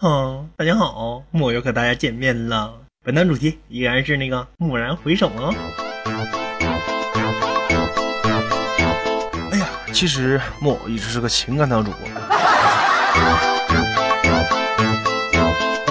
[0.00, 2.72] 嗯，大家好，我又和大家见面了。
[3.04, 5.52] 本档主题依然是那个蓦然回首啊。
[9.50, 11.98] 哎呀，其实木偶一直是个情感档主播。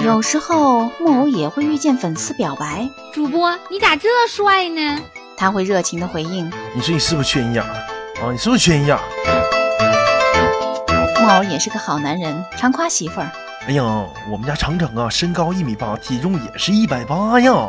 [0.02, 5.02] 有时候木偶也会遇见粉丝表白，主播你咋这帅呢？
[5.36, 6.50] 他会热情的回应。
[6.74, 7.74] 你说你是不是缺营养啊？
[8.22, 8.98] 啊，你是不是缺营养？
[11.20, 13.30] 木偶也是个好男人，常夸媳妇儿。
[13.66, 13.82] 哎呀，
[14.30, 17.68] 我们家程程啊，身高一米八，体重也是一百八呀。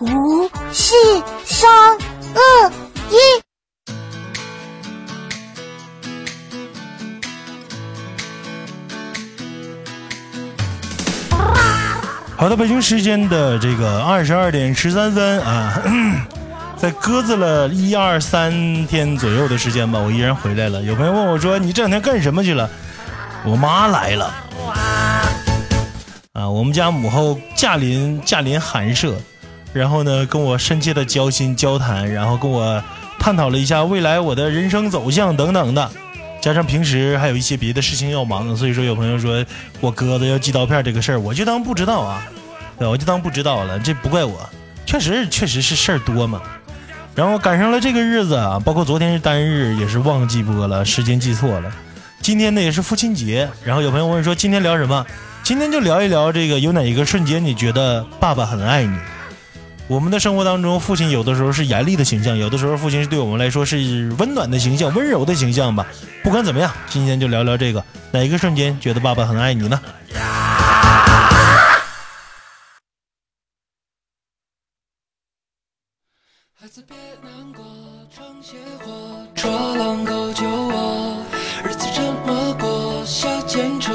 [0.00, 0.94] 五、四、
[1.44, 1.68] 三、
[2.34, 2.70] 二、
[3.10, 3.16] 一。
[12.36, 15.82] 好的，北京时间的这个二十二点十三分啊，
[16.80, 18.50] 在鸽子了一二三
[18.86, 20.82] 天左右的时间吧，我依然回来了。
[20.82, 22.70] 有朋友问我说：“你这两天干什么去了？”
[23.44, 24.34] 我妈来了
[26.32, 29.14] 啊，我们家母后驾临驾临寒舍，
[29.74, 32.82] 然后呢跟我深切的交心交谈，然后跟我
[33.18, 35.90] 探讨了一下未来我的人生走向等等的。
[36.40, 39.44] 加上平时还有一些别的事情要忙，所以说有朋友说
[39.80, 42.26] 我鸽子要寄刀片这个事儿，我就当不知道啊，
[42.78, 44.48] 对，我就当不知道了，这不怪我，
[44.86, 46.40] 确实确实是事儿多嘛。
[47.14, 51.70] 然后赶上了这个日子啊，包括昨天是单日，也是忘记播了，时间记错了。
[52.22, 55.04] 今天呢也是父亲节，然后有朋友问说今天聊什么？
[55.42, 58.96] 今天就聊一聊这个有哪一个瞬间你觉得爸爸很爱你？
[59.88, 65.84] 我们的生活当中，父亲有的时候是严厉的形象，有的时候父亲是对我们来说是温暖的形象、温柔的形象吧。
[66.22, 69.80] 不管怎么样，今天就聊聊这个，哪一个瞬间觉得爸爸很爱你呢？
[76.72, 77.64] 子别难过，
[78.14, 78.92] 常些火，
[79.34, 81.16] 车能够救我。
[81.64, 83.92] 日子这么过，下检车，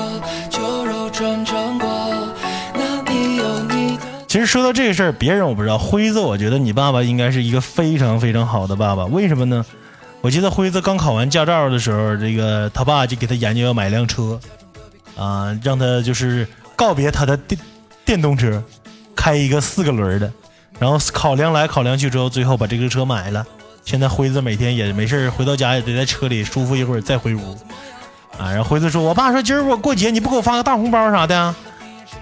[0.50, 1.88] 酒肉穿肠过。
[4.28, 9.06] 其实说到这个事儿，别人我不知道，辉子，我觉得你爸爸应该是一个非常非常好的爸爸。
[9.06, 9.66] 为什么呢？
[10.20, 14.38] 我记得辉子刚考完驾照的时候，这个他爸就给他研究要买辆车，
[15.16, 17.58] 啊，让他就是告别他的电
[18.04, 18.62] 电动车，
[19.16, 20.30] 开一个四个轮的。
[20.80, 23.46] 然后考量来考量去之后，最后把这个车买了。
[23.84, 27.58] 现在辉子每天也没事回到家也得在车里舒服一会儿再回屋，
[28.38, 28.50] 啊。
[28.50, 31.56] 然后辉子说：“我爸说今儿我过节你不给我发个大红包啥的？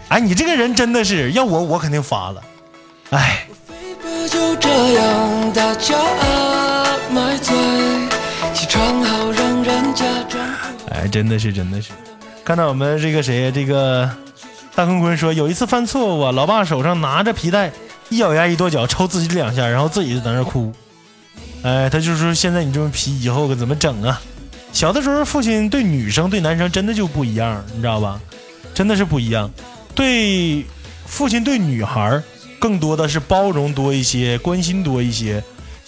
[0.10, 2.44] 哎，你这个人真的是要我我肯定发了，
[3.12, 3.48] 哎。”
[10.92, 11.92] 哎，真的是真的是，
[12.44, 14.10] 看到我们这个谁这个
[14.76, 17.72] 大坤坤说有一次犯错误啊，老爸手上拿着皮带。
[18.14, 20.72] 一咬牙一跺脚，抽自己两下，然后自己就在那哭。
[21.64, 24.22] 哎，他就说：“现在你这么皮，以后可怎么整啊？”
[24.72, 28.22] 小的时候，父亲对女生、对男生真的就不一样，你知道吧？
[28.72, 29.50] 真的是不一样。
[29.96, 30.64] 对
[31.08, 32.22] 父亲对女孩
[32.60, 35.44] 更多的是包容多一些，关心多一些，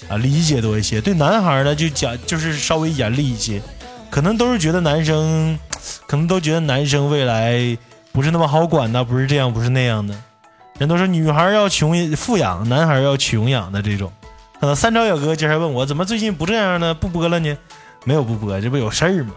[0.07, 0.99] 啊，理解多一些。
[0.99, 3.61] 对男孩呢，就讲就是稍微严厉一些，
[4.09, 5.59] 可能都是觉得男生，
[6.07, 7.77] 可能都觉得男生未来
[8.11, 10.15] 不是那么好管的，不是这样，不是那样的。
[10.77, 14.11] 人都说女孩要穷富养，男孩要穷养的这种。
[14.59, 16.93] 可能三招小哥今儿问我，怎么最近不这样呢？
[16.93, 17.57] 不播了呢？
[18.03, 19.33] 没有不播，这不有事儿吗？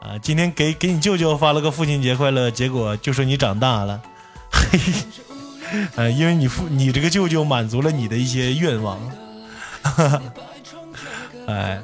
[0.00, 4.00] 啊，今天给给你舅舅发了个父亲节快乐，结果就说你长大了。
[4.52, 4.78] 嘿，
[5.96, 8.98] 呃，因为你父你这个舅舅满足了你的一些愿望。
[9.82, 10.22] 哈 哈
[11.48, 11.80] 哎，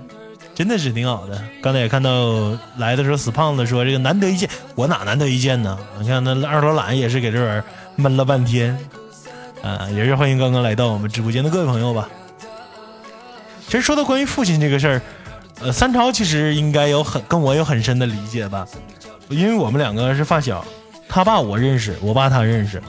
[0.54, 1.42] 真的是挺好的。
[1.60, 5.76] 刚才也看到来的时候，死胖子说这个难得一见，我哪难得一见呢？
[5.98, 7.64] 你看那二老懒也是给这玩儿。
[7.96, 8.78] 闷了半天，
[9.62, 12.08] 啊，也是欢迎刚刚来到我们直播间的各位朋友吧。
[13.66, 15.02] 其实说到关于父亲这个事儿，
[15.60, 18.66] 呃，三超其实应该有很跟我有很深的理解吧，
[19.28, 20.64] 因为我们两个是发小，
[21.08, 22.82] 他爸我认识，我爸他认识。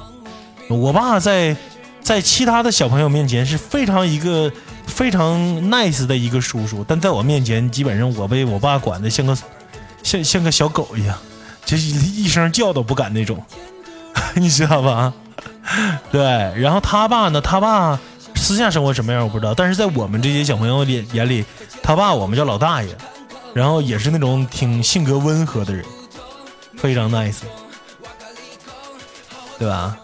[0.70, 1.56] 我爸在
[2.02, 4.52] 在其他的小朋友面前是非常一个
[4.88, 5.38] 非常
[5.70, 9.38] nice 的一个叔叔，但在我面前，基本上我被我爸管的像个
[10.02, 11.18] 像像个小狗一样，
[11.66, 13.44] 就一声叫都不敢那种。
[14.36, 15.14] 你知道吧？
[16.12, 16.22] 对，
[16.58, 17.40] 然后他爸呢？
[17.42, 18.00] 他爸
[18.36, 21.46] 私下生活什么样我不知道，但是在我们这些小朋友眼眼里，
[21.84, 22.96] 他爸我们叫老大爷，
[23.54, 25.86] 然后也是那种挺性格温和的人，
[26.78, 27.40] 非常 nice，
[29.60, 29.98] 对吧？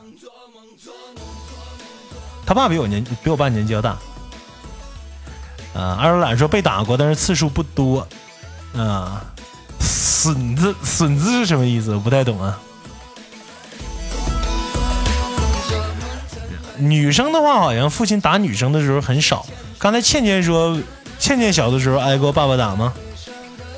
[2.46, 3.98] 他爸比我年比我爸年纪要大，
[5.74, 8.08] 啊，二老懒说被打过，但是次数不多，
[8.76, 9.22] 啊，
[9.80, 11.94] 损子损子是什么意思？
[11.96, 12.58] 我不太懂啊。
[16.78, 19.46] 女生的话，好像父亲打女生的时候很少。
[19.78, 20.78] 刚才倩倩说，
[21.20, 22.94] 倩倩小的时候挨过爸爸打吗？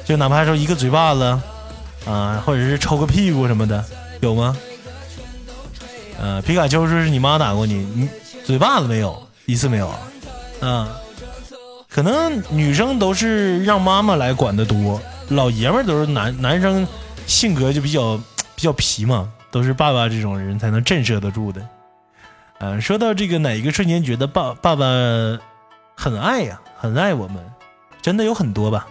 [0.06, 1.40] 就哪怕说一个嘴巴子，
[2.06, 3.84] 啊，或者是抽个屁股什么的，
[4.22, 4.58] 有吗？
[6.20, 8.10] 呃，皮卡丘说是你妈打过你，你
[8.44, 10.00] 嘴巴子没有，一次没有啊？
[10.62, 10.90] 啊，
[11.90, 15.00] 可能女生都是让妈妈来管的多，
[15.30, 16.88] 老爷们都是男男生，
[17.28, 18.18] 性格就比较
[18.56, 21.62] 比较皮嘛，都是爸爸这种人才能震慑得住的。
[22.60, 24.86] 嗯、说到这个哪一个瞬间觉得爸爸爸
[25.96, 27.38] 很爱呀、很爱我们，
[28.02, 28.88] 真的有很多吧。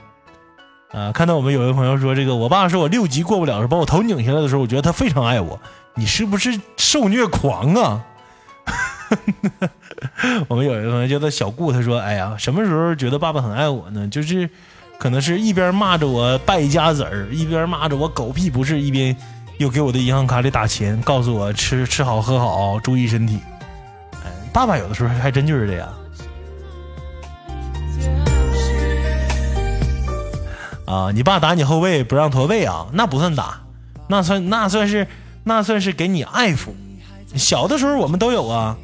[0.92, 5.60] 啊，看到我们有位朋友说这个，我爸说我六级过不了，把我头拧下来的时候，我觉得他非常爱我。
[5.94, 8.04] 你是不是受虐狂啊？
[10.48, 14.08] 我们有一个朋友叫做小顾，他说：“哎呀，什么时候觉得爸爸很爱我呢？
[14.08, 14.48] 就是
[14.98, 19.14] 可能是一边骂着我败家子儿，一边骂着我狗屁不是，一边
[19.58, 23.38] 又给我的银行卡里打钱，告诉我吃吃好喝好，注意身体。
[24.58, 25.88] 爸爸有的时候还真就是这样。
[30.84, 33.60] 啊，你爸打你后背不让驼背啊，那不算打，
[34.08, 35.06] 那算那算是
[35.44, 36.70] 那算是给你爱抚。
[37.36, 38.76] 小的时候我们都有啊，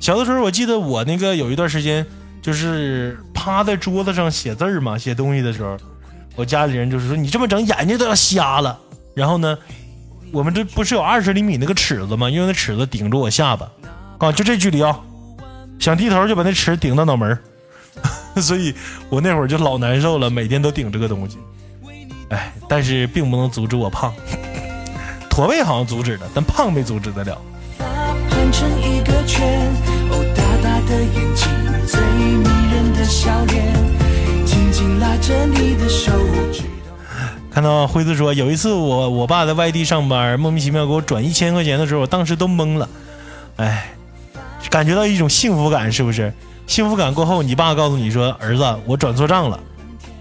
[0.00, 2.06] 小的时候我记得我那个有一段时间
[2.42, 5.78] 就是趴在桌子上写字儿嘛，写东西的时候，
[6.36, 8.78] 我家里人就是说你这么整眼睛都要瞎了。
[9.14, 9.56] 然后呢，
[10.30, 12.28] 我们这不是有二十厘米那个尺子吗？
[12.28, 13.70] 用那尺子顶着我下巴，
[14.18, 15.00] 啊，就这距离啊，
[15.78, 17.38] 想低头就把那尺顶到脑门儿
[18.40, 18.74] 所以
[19.08, 21.38] 我那会儿就老难受了，每天都顶这个东西。
[22.30, 24.12] 哎，但是并不能阻止我胖，
[25.28, 27.38] 驼背好像阻止了，但胖没阻止得了。
[37.50, 42.88] 看到辉子说，有一次我我爸在外地上班，莫名其妙给我转一千块钱的时候，我当时都懵了，
[43.56, 43.92] 哎，
[44.70, 46.32] 感觉到一种幸福感，是不是？
[46.66, 49.60] 幸福感过后，你爸告诉你说，儿子，我转错账了，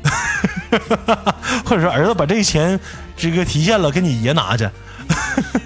[1.63, 2.79] 或者说儿子把这个钱
[3.15, 4.71] 这个提现了，给你爷拿着。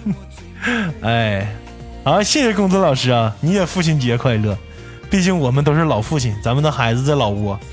[1.02, 1.56] 哎，
[2.04, 4.58] 好，谢谢公子老师啊，你也父亲节快乐。
[5.10, 7.58] 毕竟我们都是老父亲，咱们的孩子在老窝。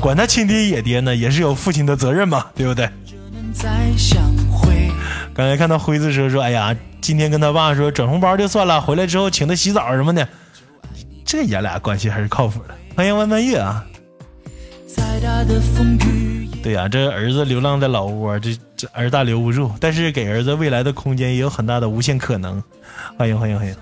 [0.00, 2.88] 管他亲爹野爹呢，也是有父亲的责任嘛，对不对？
[5.34, 10.28] 刚才看到辉子说说，哎呀，今天跟他爸说转红包就算了，回来之后请他洗澡什么的，
[11.24, 12.74] 这爷俩关系还是靠谱的。
[12.94, 13.82] 欢迎弯弯月啊，
[14.86, 22.62] 再大的风雨对呀、这儿子流浪在老窝，这这儿大留不住，但是给儿子未来的空间也有很大的无限可能。
[23.16, 23.74] 欢迎欢迎欢迎！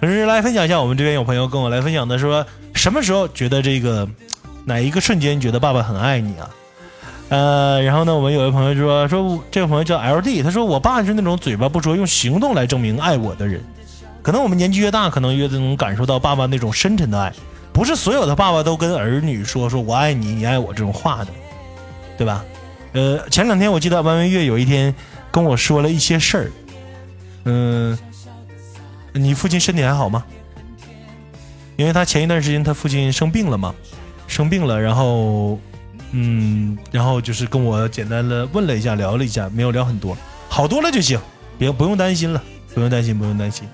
[0.00, 2.44] 同时来分享一下，我们这边有朋友跟我来分享的说，
[2.74, 4.06] 什么时候觉得这个
[4.64, 6.50] 哪一个瞬间觉得爸爸很爱你啊？
[7.32, 13.58] 呃，然后呢，我们有位朋友说说这个朋友叫 L D，他说我爸是那种嘴巴不说，用行动来证明爱我的人。
[14.20, 17.32] 可能我们年纪越大，可能越能感受到爸爸那种深沉的爱。
[17.72, 21.28] 不是所有的爸爸都跟儿女说说我爱你，你爱我这种话的，
[22.18, 22.44] 对吧？
[22.92, 24.94] 呃，前两天我记得弯弯月有一天
[25.30, 26.52] 跟我说了一些事儿，
[27.44, 27.98] 嗯、
[29.14, 30.22] 你父亲身体还好吗？
[31.76, 33.74] 因为他前一段时间他父亲生病了嘛，
[34.26, 35.58] 生病了，然后
[36.12, 40.16] 嗯，然后就是跟我简单的问了一下，聊了一下，没有聊很多，
[40.48, 41.18] 好多了就行，
[41.58, 42.42] 别不用担心了，
[42.74, 43.66] 不用担心，不用担心。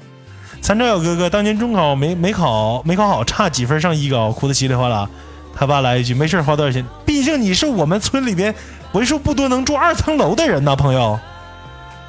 [0.60, 5.08] 参照小哥哥当年中考没没考没考好，差几分上一高，哭得稀里哗啦。
[5.54, 6.84] 他爸来一句：“没事，花多少钱？
[7.04, 8.54] 毕竟你是我们村里边
[8.92, 11.18] 为数不多能住二层楼的人呐，朋友。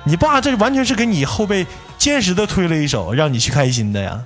[0.04, 1.66] 你爸这完全是给你后背
[1.98, 4.24] 坚实的推了一手，让你去开心的呀。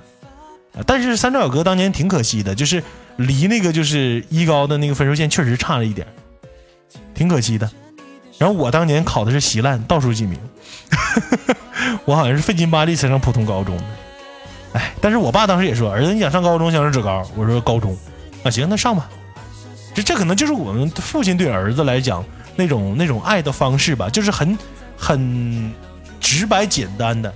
[0.86, 2.82] 但是三兆小哥当年挺可惜的，就是
[3.16, 6.06] 离那个就是一高的那个分数线确实差了一点，
[7.14, 7.70] 挺可惜的。
[8.38, 10.38] 然后我当年考的是稀烂，倒数几名，
[12.04, 13.84] 我好像是费劲巴力才上普通高中的。
[14.72, 17.96] 哎，但是我爸当时也说，儿子你想上高中，想上职高，我说高中，
[18.42, 19.08] 啊行，那上吧。
[19.94, 22.24] 这这可能就是我们父亲对儿子来讲
[22.56, 24.58] 那种那种爱的方式吧，就是很
[24.98, 25.72] 很
[26.18, 27.32] 直白简单的，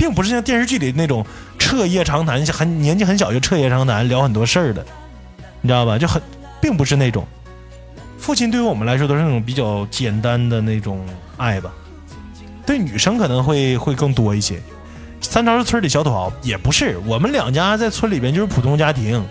[0.00, 1.22] 并不是像电视剧里那种
[1.58, 4.82] 彻夜长谈，很年纪很小就彻夜长谈聊很多事儿的，
[5.60, 5.98] 你知道吧？
[5.98, 6.22] 就很
[6.58, 7.22] 并不是那种。
[8.18, 11.04] 父亲对于我们来说都是那种比较简单的那种
[11.36, 11.70] 爱吧，
[12.64, 14.58] 对女生可能会会更多一些。
[15.20, 19.22] 三超是村里小土豪，也不是，我们两家在村里边就是普通家庭，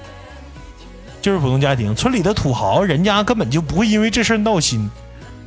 [1.20, 1.96] 就是普通家庭。
[1.96, 4.88] 村里的土豪，人家根本就不会因为这事闹心。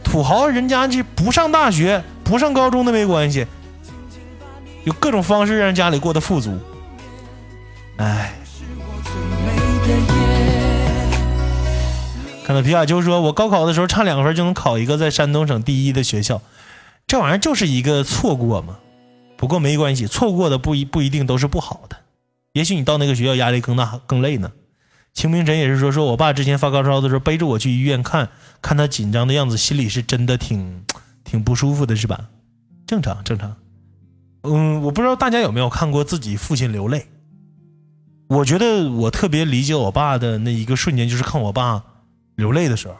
[0.02, 3.47] 土豪人家这不上大学、不上高中的没关系，
[4.85, 6.59] 有各种方式让家里过得富足。
[7.97, 8.35] 哎，
[12.45, 16.43] 看到皮卡丘说，我高考的时候差两分就能考一个在山东省第一的学校，
[17.07, 18.79] 这玩意儿就是一个错过嘛。
[19.37, 21.97] 不过没关系，错过的不一不一定都是不好的，
[22.53, 24.53] 也许你到那个学校压力更大更累呢。
[25.15, 28.31] 清明晨也是说，说我爸之前发高烧的时候背着我去医院看，
[28.62, 30.85] 看他紧张的样子，心里是真的挺
[31.23, 32.29] 挺不舒服的，是吧？
[32.87, 33.55] 正常正常。
[34.43, 37.07] 嗯，我不知道大家有没有看过自己父亲流泪。
[38.29, 41.85] 我觉得我特别理解我爸的那一个瞬间，就是看我爸
[42.37, 42.95] 流泪的时候。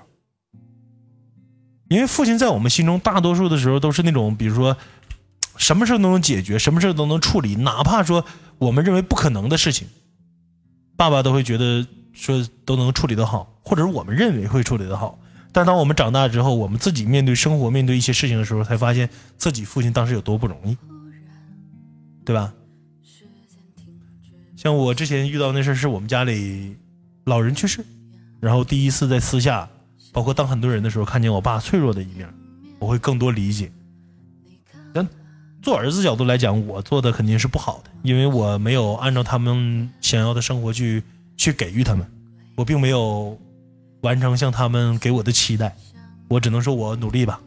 [1.89, 4.77] 因为父亲在我们心中，大多数的时候都是那种，比如说，
[5.57, 8.25] 什么事都能解决，什么事都能处理，哪怕说
[8.59, 9.89] 我们认为不可能的事情，
[10.97, 15.19] 爸爸都会觉得说都能处理得好，或者我们认为会处理得好。
[15.51, 20.77] 但当我们长大之后，我们自己面对生活、面对一些事情的时候，才发现自己父亲当时有多不容易，
[22.25, 22.53] 对吧？
[24.57, 26.77] 像我之前遇到那事儿，是我们家里
[27.25, 27.85] 老人去世，
[28.39, 29.69] 然后第一次在私下，
[30.13, 32.33] 包括当很多人的时候，看见我爸脆弱的一面，
[32.79, 33.73] 我会更多理解。
[34.93, 35.09] 但
[35.61, 41.03] 做儿子角度来讲，我做的肯定是不好的，因为我没有按照他们想要的生活去
[41.37, 42.07] 去给予他们，
[42.55, 43.37] 我并没有
[44.03, 45.75] 完成像他们给我的期待，
[46.29, 47.41] 我只能说我努力吧，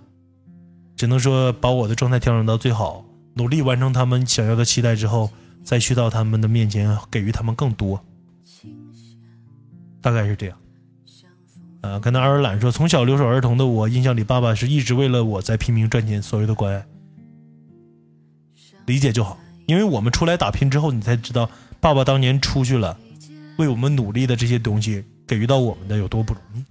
[0.98, 3.05] 只能说把我的状态调整到最好，
[3.36, 5.30] 努力完成他们想要的期待之后。
[5.64, 8.00] 再去到他们的面前，给予他们更多，
[10.00, 10.56] 大概是这样。
[11.82, 16.86] 呃，跟他二懒说，从小留守儿童的我，印象里爸爸是一直为了我在拼命赚钱，所谓的关爱，
[18.86, 19.40] 理解就好。
[19.66, 21.50] 因为我们出来打拼之后，你才知道
[21.80, 22.96] 爸爸当年出去了，
[23.58, 26.64] 为我们努力的这些东西给予到我们的有多不容易。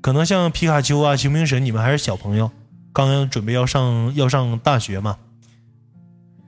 [0.00, 2.50] 可能像皮卡丘啊、清明神，你们还是小朋友，
[2.96, 5.18] 刚刚准备要上要上大学嘛。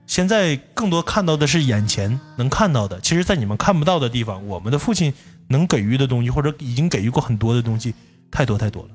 [0.07, 5.13] 现在更多看到的是眼前能看到的，其实，在你们看不到的地方，我们的父亲
[5.49, 7.93] 能给予的东西，或者已经给予过很多的东西，
[8.31, 8.89] 太多太多了。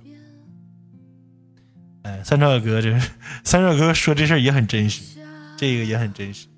[2.02, 2.98] 哎，三少哥，这
[3.44, 5.20] 三少哥说这事儿也很真实，
[5.56, 6.48] 这个也很真实。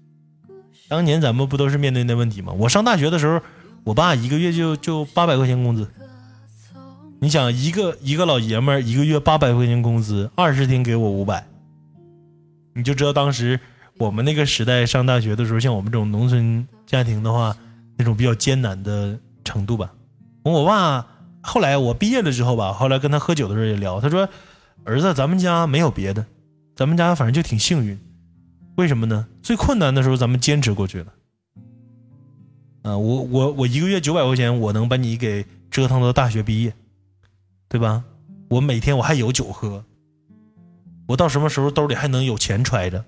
[0.88, 2.54] 当年咱们不都是面对那问题吗？
[2.54, 3.42] 我上大学的时候，
[3.84, 5.86] 我爸一个月就就八百块钱工资。
[7.20, 11.46] 你想，一个一个老爷们儿一个月八百块钱工资，二十天给我五百，
[12.74, 13.58] 你就知道当时。
[13.98, 17.56] 我们那个时代上大学的时候，像我们这种农村家庭的话，
[17.96, 19.90] 那种比较艰难的程度吧。
[20.42, 21.06] 我爸
[21.40, 24.28] 后来我毕业了之后吧，后来跟他喝酒的时候也聊，他说
[24.84, 26.26] ：“儿子，咱们家没有别的，
[26.74, 27.98] 咱们家反正就挺幸运。
[28.74, 29.26] 为什么呢？
[29.42, 31.06] 最困难的时候咱们坚持过去了。
[32.82, 36.74] 啊，我我我一个月九百块钱，我能把你给折腾到大学毕业，
[37.68, 38.04] 对吧？
[38.48, 39.84] 我每天我还有酒喝，
[41.08, 43.04] 我到什么时候兜里还能有钱揣着？”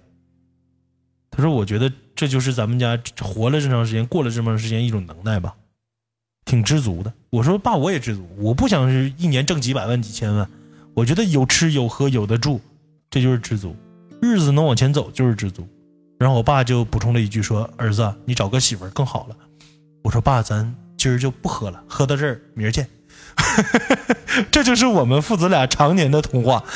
[1.31, 5.55] 他说：“我觉得这就是咱们家活了这么长时间，过了这么长时间一种能耐吧，
[6.45, 10.51] 挺知足的。”我说：“爸，我也知足，我不想是一年挣几百万、几千万，
[10.95, 12.61] 我觉得有吃有喝有的住，
[13.09, 13.77] 这就是知足，
[14.21, 15.69] 日子能往前走就是知足。”
[16.19, 19.37] 然后我爸就补充了一句说：“儿子，你找个媳妇更好了。”
[20.03, 22.89] 我说：“爸，咱今儿就不喝了，喝到这儿，明儿见。”
[24.51, 26.65] 这就是我们父子俩常年的通话。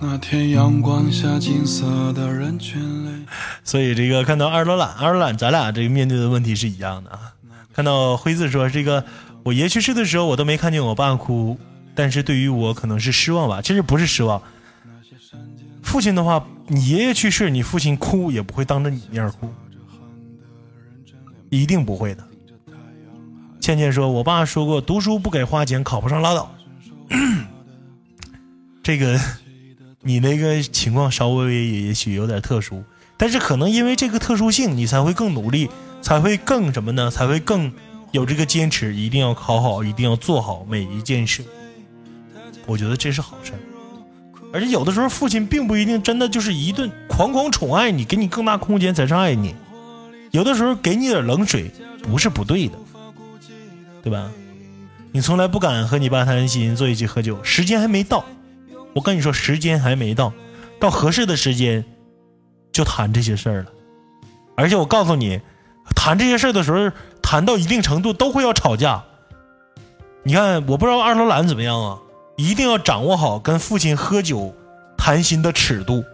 [0.00, 3.26] 那天阳光下金色的人群里，
[3.64, 7.34] 所以这个看到二罗兰，二罗兰，咱俩这个面对的问题是一样的啊。
[7.78, 9.04] 看到辉子说这个，
[9.44, 11.56] 我爷去世的时候我都没看见我爸哭，
[11.94, 13.62] 但是对于我可能是失望吧。
[13.62, 14.42] 其实不是失望，
[15.80, 19.48] 父亲的话，你爷爷去世，你父亲哭也不会当着你面哭，
[21.50, 22.24] 一定不会的。
[23.60, 26.52] 倩倩说，我爸说过，读书不给花钱，考不上拉倒。
[28.82, 29.20] 这个。
[30.00, 32.82] 你那个情况稍微也也许有点特殊，
[33.16, 35.68] 但是可能因为这个特殊性，你才会更努力，
[36.00, 37.10] 才会更什么呢？
[37.10, 37.72] 才会更
[38.12, 41.44] 有这个坚持，一定要考好，一定要做好每一件事。
[42.66, 43.52] 我觉得这是好事
[44.52, 49.54] 而且有的时候父亲并不一定真的就是一顿狂狂宠爱你，给你更大空间才是爱你。
[50.30, 51.70] 有的时候给你点冷水
[52.02, 52.78] 不是不对的，
[54.02, 54.30] 对吧？
[55.12, 58.24] 你从来不敢和你爸谈心，坐一起喝酒，时间还没到。
[58.94, 60.32] 我跟你说，时间还没到，
[60.78, 61.84] 到合适的时间
[62.72, 63.66] 就谈这些事儿了。
[64.54, 65.40] 而且我告诉你，
[65.94, 66.90] 谈这些事儿的时候，
[67.22, 69.04] 谈到一定程度都会要吵架。
[70.22, 71.98] 你看，我不知道二楼兰怎么样啊？
[72.36, 74.54] 一定要掌握好跟父亲喝酒
[74.96, 76.04] 谈心的尺度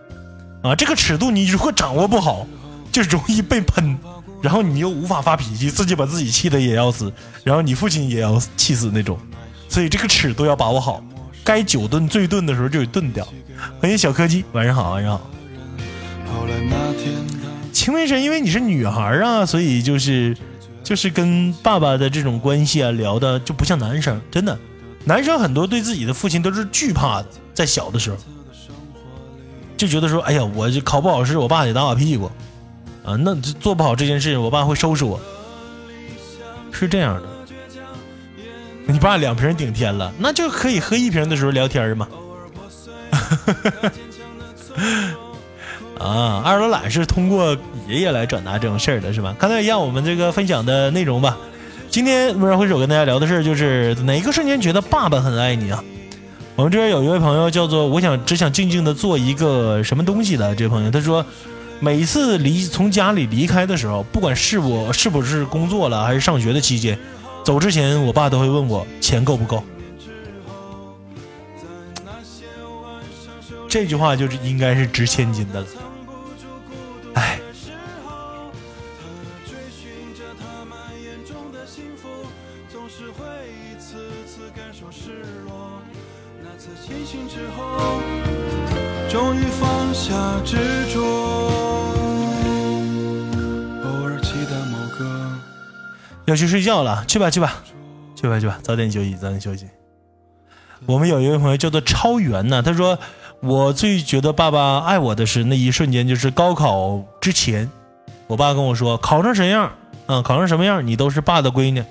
[0.63, 0.75] 啊！
[0.75, 2.47] 这个尺度你如果掌握不好，
[2.91, 3.99] 就容易被喷，
[4.41, 7.13] 然后你又无法发脾气，自己把自己气得也要死，
[7.43, 9.19] 然后你父亲也要气死那种。
[9.69, 11.03] 所以这个尺度要把握好。
[11.43, 13.27] 该酒顿醉顿的时候就得顿掉。
[13.79, 15.29] 欢迎小柯基，晚上好，晚上好。
[17.75, 20.35] 请问是因为你是女孩啊，所以就是
[20.85, 24.57] 就是跟爸爸的这种关系啊聊的就不像男生，真的，
[25.05, 28.17] 男生很多对自己的父亲都是惧怕的，在小的时候
[29.77, 32.31] 就觉得说，哎呀，我这考不好试，我爸得打我屁股
[33.05, 35.21] 啊，那做不好这件事情，我爸会收拾我，
[36.71, 37.23] 是这样的。
[38.87, 42.09] 你爸两瓶顶天了，那就可以喝一瓶的时候聊天嘛。
[45.99, 47.57] 啊，二罗懒是通过
[47.89, 49.35] 爷爷来转达这种事儿的，是吧？
[49.39, 51.37] 刚才一样，我们这个分享的内容吧。
[51.89, 55.83] 今天蓦然回首跟大家聊的事儿就是哪个瞬间觉得爸爸很爱你啊？
[56.57, 61.25] 我们这边有一位朋友叫做我想只想静静的做一个什么东西的这位朋友，他说
[61.81, 66.99] 每一次离从家里离开的时候，不管是我是不是工作了还是上学的期间，
[67.45, 69.63] 走之前我爸都会问我钱够不够。
[73.69, 75.67] 这句话就是应该是值千金的了。
[77.15, 77.41] 哎，
[89.09, 90.57] 终于放下执
[90.93, 91.01] 着，
[93.85, 95.31] 偶尔期待某个。
[96.27, 97.63] 要去睡觉了，去吧去吧，
[98.17, 99.69] 去吧去吧，早点休息，早点休息。
[100.87, 102.99] 我们有一位朋友叫做超圆呢，他说
[103.41, 107.71] 我最觉得爸爸爱我的是那一瞬间，就是高考之前，
[108.27, 109.73] 我爸跟我说考成什么样，
[110.07, 111.85] 嗯，考成什么样，你都是爸的闺女，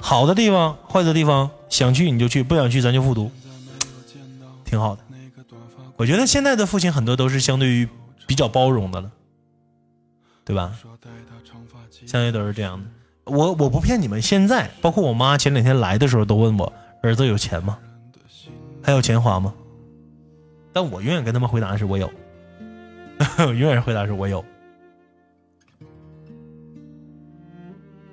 [0.00, 3.30] 好的地方，坏的地方，想去你就去，不想去咱就复读，
[4.64, 5.02] 挺好的。
[5.96, 7.88] 我觉得现在的父亲很多都是相对于
[8.26, 9.10] 比较包容的了，
[10.44, 10.72] 对吧？
[12.06, 12.84] 相对都是这样的。
[13.24, 17.78] 我我不骗你们，现在包括我妈前两天来的时候都问我儿子有钱吗？
[18.82, 19.54] 还有钱花吗？
[20.72, 22.10] 但我永远跟他们回答的是我有，
[23.38, 24.44] 永远回答是我有。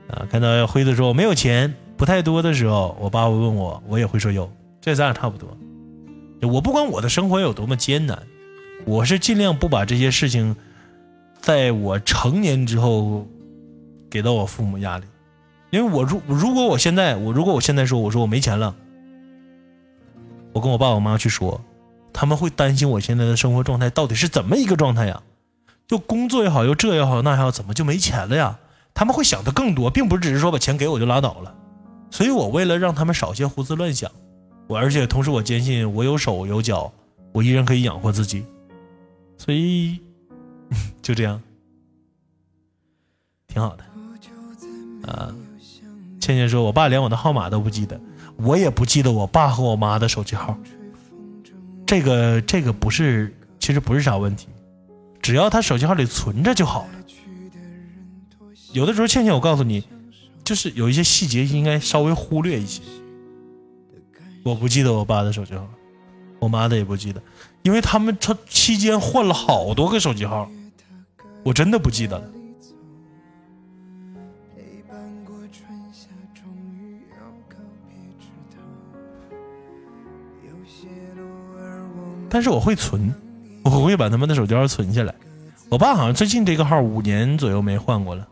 [0.10, 5.48] 啊，看到辉子说我没有钱，不太多的时候，我爸会问我，我也会说有，这咱俩差不多。
[6.42, 8.18] 我不管我的生活有多么艰难，
[8.86, 10.56] 我是尽量不把这些事情，
[11.40, 13.28] 在我成年之后，
[14.10, 15.06] 给到我父母压力，
[15.70, 18.76] 因为我如如果我现在我如果我现在说我说我没钱了，
[20.54, 21.62] 我跟我爸我妈去说，
[22.14, 25.22] 他们会担心我现在的生活状态到底是怎么一个状态呀？
[25.88, 28.60] 就工作也好，又这也好那也好，怎么就没钱了呀？
[28.94, 31.56] 他们会想的更多，并不是只是说把钱给我就拉倒了，
[32.12, 34.12] 所以我为了让他们少些胡思乱想。
[34.68, 36.92] 我而且同时我坚信我有手有脚，
[37.32, 38.46] 我依然可以养活自己，
[39.38, 40.00] 所以
[41.02, 41.42] 就这样，
[43.48, 43.84] 挺好的。
[45.12, 45.34] 啊，
[46.20, 48.00] 倩倩说，我爸连我的号码都不记得，
[48.36, 50.56] 我也不记得我爸和我妈的手机号。
[51.90, 54.48] 这个这个不是，其实不是啥问题，
[55.24, 56.90] 只要他手机号里存着就好了。
[58.74, 59.84] 有的时候倩倩，我告诉你，
[60.44, 62.84] 就是有一些细节应该稍微忽略一些。
[64.44, 65.68] 我不记得我爸的手机号，
[66.38, 67.20] 我妈的也不记得，
[67.64, 70.48] 因为他们他期间换了好多个手机号，
[71.44, 72.30] 我真的不记得了。
[82.30, 83.14] 但是我会存，
[83.64, 85.14] 我会把他们的手机号存下来。
[85.70, 88.28] 我爸好像最近这个号五年左右没换过了，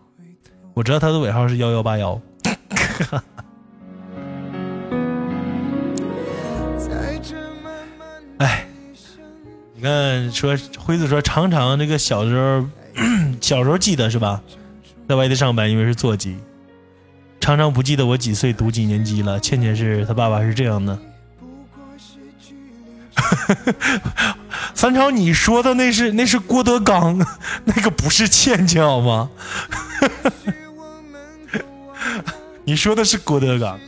[0.73, 2.19] 我知道他的尾号是幺幺八幺。
[8.37, 8.65] 哎，
[9.75, 12.65] 你看，说辉子说，常常这个小时候，
[13.41, 14.41] 小时候记得是吧？
[15.07, 16.37] 在外地上班，因为是座机，
[17.39, 19.39] 常常不记得我几岁读几年级了。
[19.39, 20.97] 倩倩是他爸爸是这样的。
[24.73, 27.17] 三超，你说的那是那是郭德纲，
[27.65, 29.29] 那个不是倩倩好吗？
[32.63, 33.79] 你说的是郭德纲，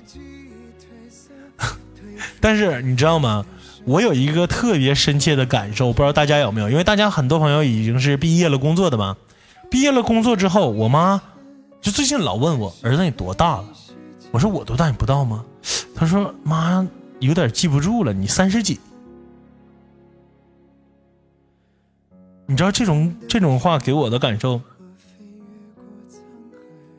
[2.39, 3.45] 但是你知道吗？
[3.85, 6.69] 我有一个特别深切的感受，不知道大家有没有？
[6.69, 9.17] 因为大家很多朋友已经是毕业了工作的嘛，
[9.69, 11.21] 毕业了工作之后，我妈
[11.81, 13.65] 就最近老问我儿子你多大了？
[14.31, 15.43] 我说我多大你不知道吗？
[15.95, 16.87] 她说妈
[17.19, 18.79] 有点记不住了，你三十几。
[22.49, 24.59] 你知道这种这种话给我的感受，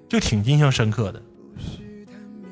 [0.08, 1.20] 就挺印象深刻的。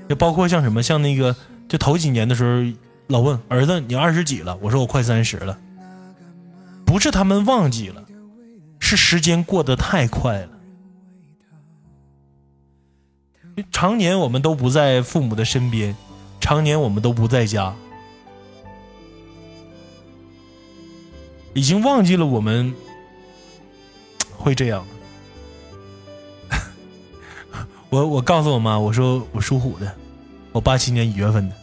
[0.08, 1.36] 就包括像什么，像那个，
[1.68, 5.56] 就头几年的时候，老问儿子你二十几了，我说我快三十了。
[6.84, 8.04] 不是他们忘记了，
[8.80, 10.50] 是时间过得太快了。
[13.70, 15.94] 常年我们都不在父母的身边，
[16.40, 17.72] 常年我们都不在家，
[21.54, 22.74] 已经忘记了我们。
[24.38, 24.86] 会这样。
[27.90, 29.90] 我我告诉我妈我说我属虎的
[30.52, 31.54] 我八七年一月份的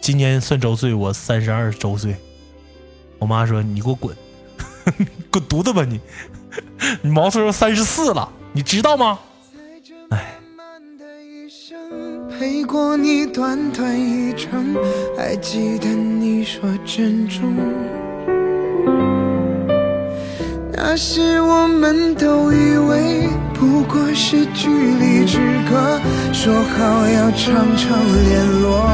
[0.00, 2.16] 今年算周岁我三十二周岁。
[3.18, 4.14] 我妈说你给我滚
[5.30, 6.00] 滚犊子吧你
[7.02, 9.18] 你毛岁都三十四了你知道吗？
[10.10, 10.38] 哎
[12.38, 14.76] 陪过你短短一程
[15.16, 17.56] 还记得你说珍重
[20.86, 25.98] 那时我们都以为不过是距离之隔，
[26.30, 27.88] 说好要常常
[28.28, 28.84] 联络。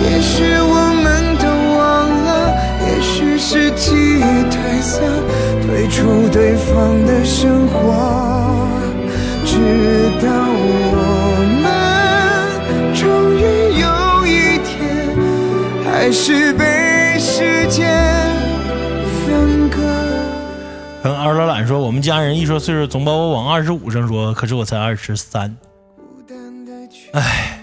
[0.00, 1.44] 也许我们都
[1.76, 2.54] 忘了，
[2.86, 5.02] 也许是记忆褪色，
[5.66, 7.76] 退出对方的生活，
[9.44, 9.58] 直
[10.22, 11.66] 到我们
[12.94, 13.42] 终于
[13.80, 14.78] 有一天，
[15.84, 18.27] 还是被时间。
[21.02, 25.56] 跟二老懒说，我们家人一说岁数总把我往二十五上说，可是我才二十三。
[27.12, 27.60] 哎，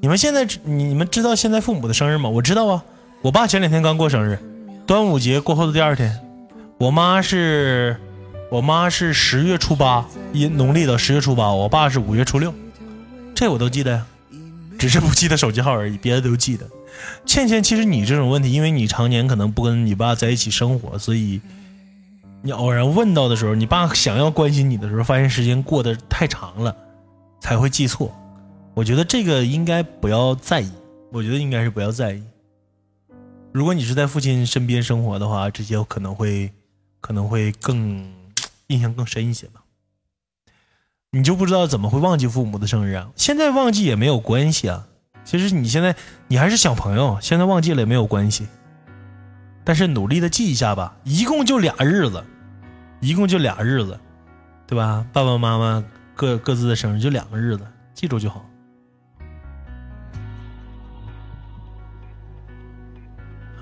[0.00, 2.28] 你们现在你们知道现在父母的生日吗？
[2.28, 2.82] 我知道啊，
[3.20, 4.38] 我爸前两天刚过生日，
[4.86, 6.18] 端午节过后的第二天，
[6.78, 7.96] 我妈是，
[8.50, 12.52] 我妈是十月初八，阴农历的十月初八，我爸是五月初六，
[13.34, 14.06] 这我都记得呀，
[14.78, 16.66] 只是不记得手机号而已，别的都记得。
[17.24, 21.40] 倩倩，其实你这种问题，因为你常年可能不跟你爸在一起生活，所以
[22.42, 26.76] 你偶然问到的时候，你爸想要关心你的时候，发现时间过得太长了，
[27.40, 28.12] 才会记错。
[28.74, 30.70] 我觉得这个应该不要在意，
[31.12, 32.22] 我觉得应该是不要在意。
[33.52, 36.50] 如果你是在父亲身边生活的话，这些可能会
[37.00, 38.10] 可能会更
[38.68, 39.62] 印象更深一些吧。
[41.10, 43.10] 你就不知道怎么会忘记父母的生日啊？
[43.14, 44.86] 现在忘记也没有关系啊。
[45.24, 45.94] 其实你现在
[46.28, 48.46] 你还是小朋友，现在忘记了也没有关系。
[49.64, 52.24] 但是努力的记一下吧，一共就俩日子，
[53.00, 53.98] 一共就俩日子，
[54.66, 55.06] 对吧？
[55.12, 55.84] 爸爸妈妈
[56.16, 58.44] 各各自的生日就两个日子，记住就好。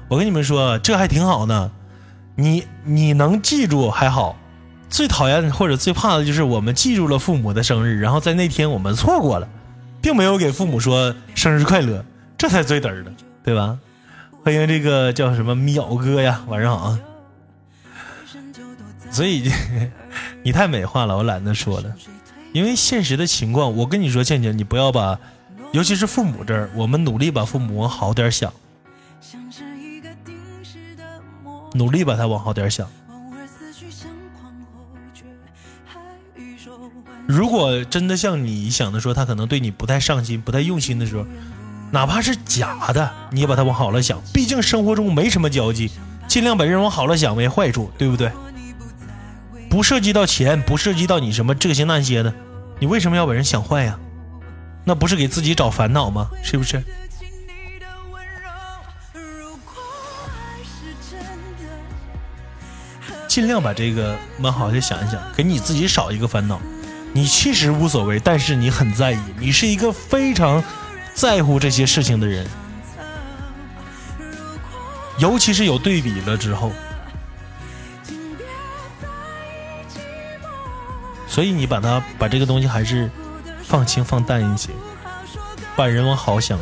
[0.08, 1.70] 我跟你们说，这还挺好呢，
[2.34, 4.36] 你你能记住还好，
[4.88, 9.46] 最讨厌或者最怕的就是我们记住了父母的生日，然后在那天我们错过了，
[10.00, 12.04] 并没有给父母说生日快乐，
[12.38, 13.78] 这才最嘚儿的，对吧？
[14.42, 17.00] 欢迎这个叫什么淼哥呀，晚上好啊！
[19.10, 19.52] 所以
[20.42, 21.94] 你太美化了，我懒得说了，
[22.52, 25.18] 因为现实的情况，我跟你说，倩倩，你不要把，
[25.72, 28.50] 尤其是父母这儿，我们努力把父母往好点想，
[31.74, 32.88] 努力把他往好点想。
[37.30, 41.24] 如果真的像你想的说，他可能对你不太上心、不太用心的时候，
[41.92, 44.20] 哪怕是假的，你也把他往好了想。
[44.34, 45.92] 毕竟生活中没什么交际，
[46.26, 48.32] 尽量把人往好了想，没坏处，对不对？
[49.70, 52.34] 不涉及到钱，不涉及到你什么这些那些的，
[52.80, 53.96] 你为什么要把人想坏呀？
[54.84, 56.28] 那不是给自己找烦恼吗？
[56.42, 56.82] 是不是？
[63.28, 66.60] 尽量把这个往好的想一想，给你自己少一个烦恼。
[67.12, 70.62] 你其实无所谓，但是你很在意，你是一个非常
[71.12, 72.46] 在乎这些事情的人，
[75.18, 76.72] 尤其是有对比了之后，
[81.26, 83.10] 所以你把它把这个东西还是
[83.64, 84.70] 放轻放淡一些，
[85.76, 86.58] 把人往好想。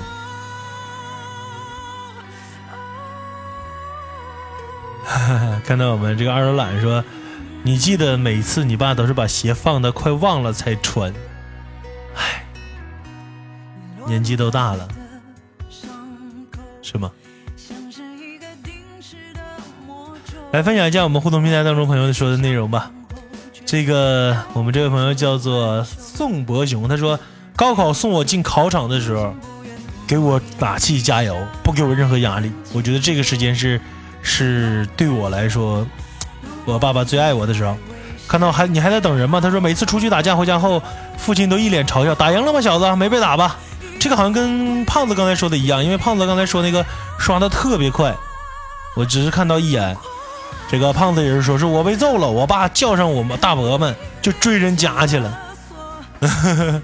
[5.64, 7.04] 看到我们这个二楼懒说。
[7.68, 11.12] 你记得每次你爸都是把鞋放的快忘了才穿，
[12.14, 12.42] 唉，
[14.06, 14.88] 年纪都大了，
[16.80, 17.10] 是吗？
[20.50, 22.90] 来分享一下我们互动平台当中朋友说的内容吧。
[23.66, 27.20] 这个我们这位朋友叫做宋博雄，他说
[27.54, 29.34] 高考送我进考场的时候，
[30.06, 32.50] 给我打气加油，不给我任何压力。
[32.72, 33.78] 我觉得这个时间是
[34.22, 35.86] 是对我来说。
[36.68, 37.76] 我爸爸最爱我的时候，
[38.28, 39.40] 看到还你还在等人吗？
[39.40, 40.82] 他说每次出去打架回家后，
[41.16, 42.94] 父亲都一脸嘲笑：“打赢了吗，小子？
[42.94, 43.56] 没被打吧？”
[43.98, 46.84] 这个好像跟胖子刚才说的一样，因为胖子刚才说那个
[47.18, 48.14] 刷的特别快，
[48.94, 49.96] 我只是看到一眼。
[50.70, 55.38] 这个胖子也是说是我被揍了，我爸叫上我们大伯们就追人家去了，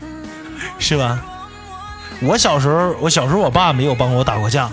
[0.79, 1.20] 是吧？
[2.23, 4.70] 我小时候，我小时候我爸没有帮我打过架，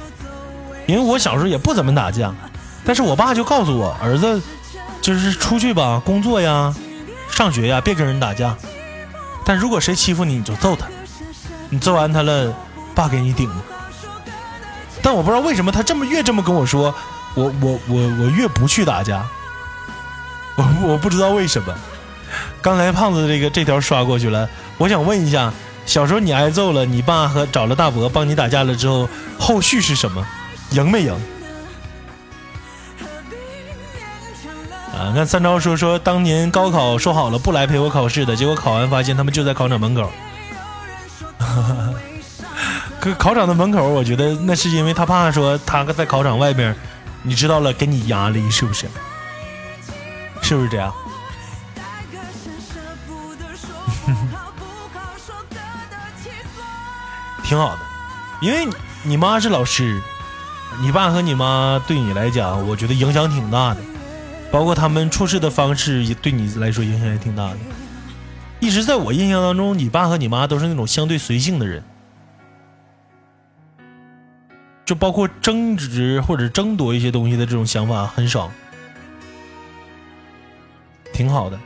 [0.88, 2.34] 因为我小时候也不怎么打架，
[2.86, 4.42] 但是我爸就告诉我儿子。
[5.02, 6.74] 就是出去吧，工作呀，
[7.32, 8.56] 上学呀，别跟人打架。
[9.44, 10.86] 但如果谁欺负你，你就揍他。
[11.70, 12.54] 你揍完他了，
[12.94, 13.50] 爸给你顶。
[15.02, 16.94] 但我不知道为什么他这么越这么跟我说，
[17.34, 19.26] 我我我我越不去打架。
[20.56, 21.74] 我我不知道为什么。
[22.62, 25.52] 刚才胖子这个这条刷过去了，我想问一下，
[25.86, 29.10] 小时候你挨揍了，你爸和找了大伯帮你打架了之后，
[29.40, 30.24] 后续是什么？
[30.72, 31.14] 赢没赢？
[35.02, 40.12] 啊，看三招说说当年高考说好了不来陪我考试的，结果考完发现他们就在考场门口。
[43.00, 46.76] 可考场的门口，我觉得那是因为他怕说他在考场外边，
[47.24, 48.86] 你知道了给你压力是不是？
[50.44, 50.94] 是不是这样？
[57.44, 57.80] 挺好的，
[58.40, 58.68] 因为
[59.02, 60.00] 你妈是老师，
[60.80, 63.78] 你爸和你妈对你来讲，我觉得影响挺大的，
[64.52, 67.58] 包括他们处事的方式也对你来说影响也挺大的。
[68.60, 71.84] 一直在我印象当中，你爸和你妈都是那种相对随性的人，
[74.86, 78.52] 就包括争执或者争夺一些东西的这种想法很少，
[81.12, 81.58] 挺好的。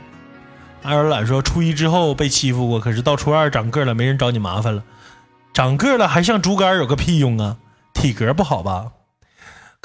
[0.82, 4.84] 爱尔兰说，初一之后被欺负过，可是到初二长个了，没人找你麻烦了。
[5.52, 7.56] 长个了还像竹竿有个屁用啊？
[7.92, 8.92] 体格不好吧？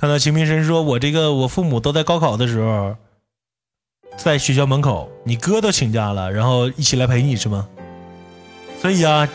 [0.02, 2.96] 看到秦明神说，我这个我父母都在高考的时候，
[4.18, 7.68] 在学校门口，你哥都请假了，然后一起来陪你是吗？
[8.82, 9.30] 所以啊，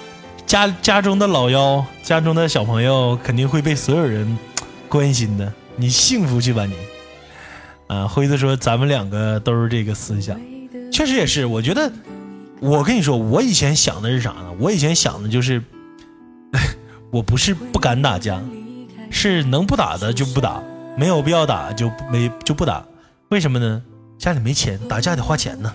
[0.45, 4.37] 家家中的老幺，家中的小朋友肯定会被所有人
[4.89, 6.75] 关心的，你幸福去吧你。
[7.87, 10.37] 啊，辉子说咱们两个都是这个思想，
[10.91, 11.47] 确实也是。
[11.47, 11.93] 我觉得，
[12.59, 14.53] 我跟你说，我以前想的是啥呢？
[14.59, 15.63] 我以前想的就是。
[17.13, 18.43] 我不是不敢打架，
[19.11, 20.63] 是能不打的就不打，
[20.97, 22.85] 没有必要打就没就不打。
[23.29, 23.83] 为什么呢？
[24.19, 25.73] 家里没钱，打架得花钱呢，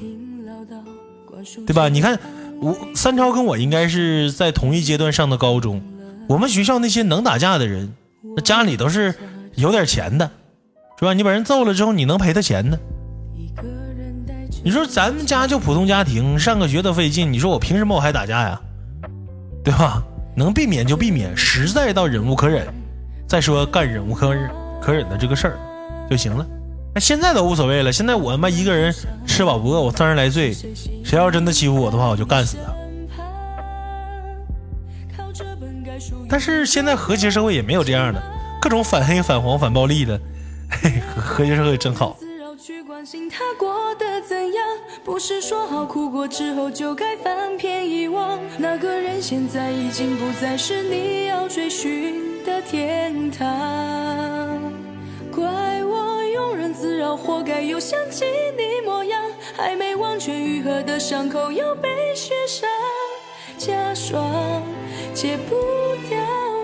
[1.68, 1.90] 对吧？
[1.90, 2.20] 你看
[2.60, 5.82] 我三超跟我应该是在同一阶段上的高中，
[6.28, 7.94] 我们学校那些能打架的人，
[8.36, 9.14] 那家里都是
[9.56, 10.32] 有点钱的，
[10.98, 11.14] 是吧？
[11.14, 12.80] 你把人揍了之后，你能赔他钱呢？
[14.64, 18.62] 你说咱们家就普通家庭，上个学都费劲，你说我凭什么我还打架呀？
[19.64, 20.04] 对吧？
[20.36, 22.68] 能避免就避免，实在到忍无可忍，
[23.32, 25.58] 再说干忍无可忍可忍的这个事儿
[26.10, 26.46] 就行了。
[26.94, 28.94] 那现在都无所谓了，现在我他妈一个人
[29.26, 30.54] 吃饱不饿，我三十来岁，
[31.06, 32.74] 谁要真的欺负我的话，我就干死他。
[36.28, 38.22] 但是现在和谐社会也没有这样的，
[38.62, 40.20] 各种反黑、反黄、反暴力的，
[40.70, 42.18] 嘿， 和谐社会真好。
[45.06, 53.48] 不是说好哭过之后就该翻篇遗忘，那个人现在已经不再是你要追寻的天堂。
[55.32, 55.44] 怪
[55.84, 58.26] 我庸人自扰，活该又想起
[58.58, 59.22] 你模样，
[59.56, 62.70] 还没完全愈合的伤口又被雪上
[63.58, 64.62] 加霜，
[65.14, 65.56] 戒不
[66.10, 66.18] 掉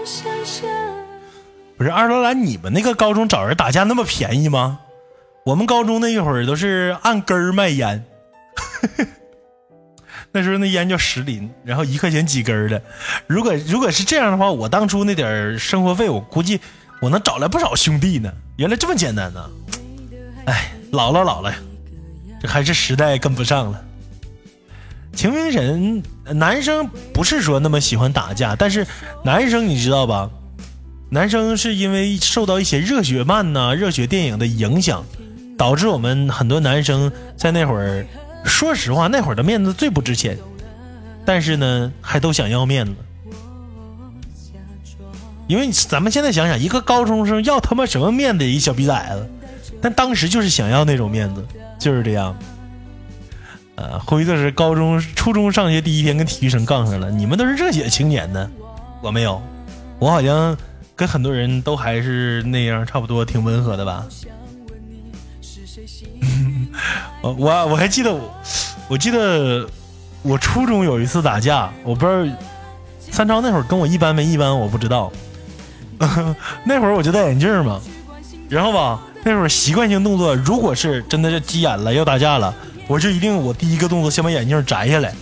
[0.03, 0.69] 想象。
[1.77, 4.79] 不是二楼兰，你们那个高中找人打架那么便宜吗？
[5.45, 8.03] 我们高中那一会儿都是按根儿卖烟。
[10.38, 12.80] 那时候那烟叫石林，然后一块钱几根的。
[13.26, 16.60] 如果如果是这样的话，我当初那点生活费，我估计
[17.02, 18.32] 我能找来不少兄弟呢。
[18.58, 19.50] 原来这么简单呢！
[20.45, 21.52] 哎，老了老了，
[22.39, 23.84] 这还是时代跟不上了。
[25.12, 26.04] 情明神，
[26.36, 28.86] 男生不是说那么喜欢打架，但是
[29.26, 30.30] 男生你知道吧？
[31.10, 35.04] 男生是因为受到一些热血漫呐、热血电影的影响，
[35.58, 38.06] 导致我们很多男生在那会儿。
[38.47, 40.38] 说实话，那会儿的面子最不值钱，
[41.25, 42.95] 但是呢，还都想要面子。
[45.47, 48.45] 因为咱们现在想想，一个高中生要他妈什么面子？
[48.45, 49.29] 一小逼崽子，
[49.81, 51.45] 但当时就是想要那种面子，
[51.79, 52.36] 就是这样。
[53.75, 57.12] 呃，辉子是高中、初中上学第一天跟体育生杠上了。
[57.12, 58.49] 你们都是热血青年呢，
[59.01, 59.41] 我没有，
[59.99, 60.57] 我好像
[60.95, 64.05] 跟很多人都还是那样，差不多挺温和的吧。
[67.21, 68.34] 我我我还记得我，
[68.88, 69.67] 我记得
[70.21, 72.36] 我初中有一次打架，我不知道
[73.12, 75.12] 三超那会儿跟我一般没一般，我不知道。
[76.63, 77.82] 那会儿我就戴眼镜嘛，
[78.47, 82.53] 然后吧，那会儿习惯性动作，如果是真的是急眼了要打架了，
[82.88, 85.13] 我就一定我第一个动作先把眼镜摘下来，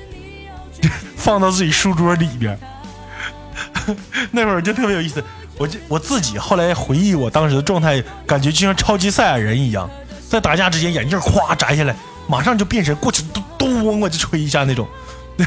[1.16, 2.58] 放到自己书桌里边。
[4.30, 5.24] 那会儿就特别有意思，
[5.56, 9.88] 我就我自己后来回忆我当时的状态，感觉就像超级赛亚人一样。
[10.34, 11.94] 在打架之间，眼镜咵摘下来，
[12.26, 14.88] 马上就变身过去，咚咚我就吹一下那种。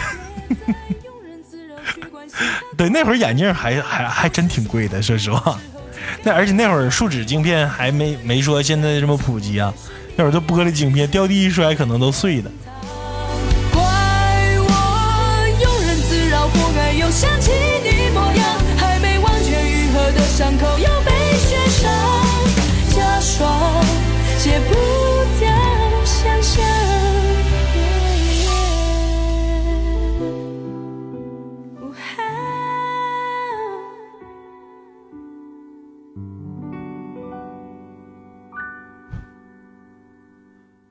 [2.78, 5.60] 对，那会儿眼镜还还还真挺贵的，说实话。
[6.24, 9.74] 那而且那会儿树脂镜片还没没说现在这么普及啊，
[10.16, 12.50] 那会儿都玻璃镜片，掉地一摔可能都碎了。
[13.74, 13.82] 怪
[14.60, 14.72] 我
[15.60, 17.52] 庸人自扰，活该又想起
[17.84, 20.77] 你模样，还没完全愈合的伤口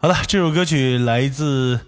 [0.07, 1.81] 好了，这首歌曲来自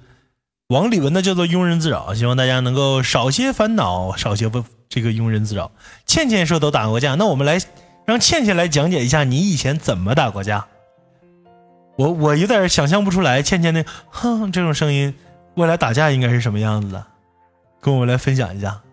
[0.66, 5.70] 王李玟的，叫做《庸人自扰》，希望大家能够少些烦恼，少些不这个庸人自扰。
[6.04, 7.60] 倩倩说都打过架，那我们来
[8.06, 10.66] 让倩倩来讲解一下你以前怎么打过架。
[11.96, 15.14] 我我有点想象不出来，倩倩那哼这种声音，
[15.54, 17.06] 未来打架应该是什么样子的，
[17.80, 18.80] 跟我们来分享一下。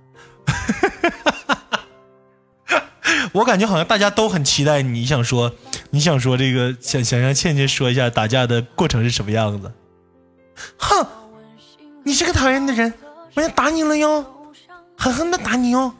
[3.34, 5.52] 我感觉好像大家都很期待你想说，
[5.96, 9.72] 你想说这个，想想让倩倩说一下打架的过程是什么样子。
[10.78, 11.08] 哼，
[12.04, 12.94] 你是个讨厌的人，
[13.34, 14.26] 我要打你了哟，
[14.98, 15.94] 狠狠的打你哟，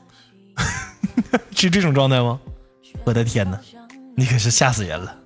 [1.56, 2.38] 是这种状态吗？
[3.06, 3.58] 我的天哪，
[4.18, 5.18] 你可是吓死人了，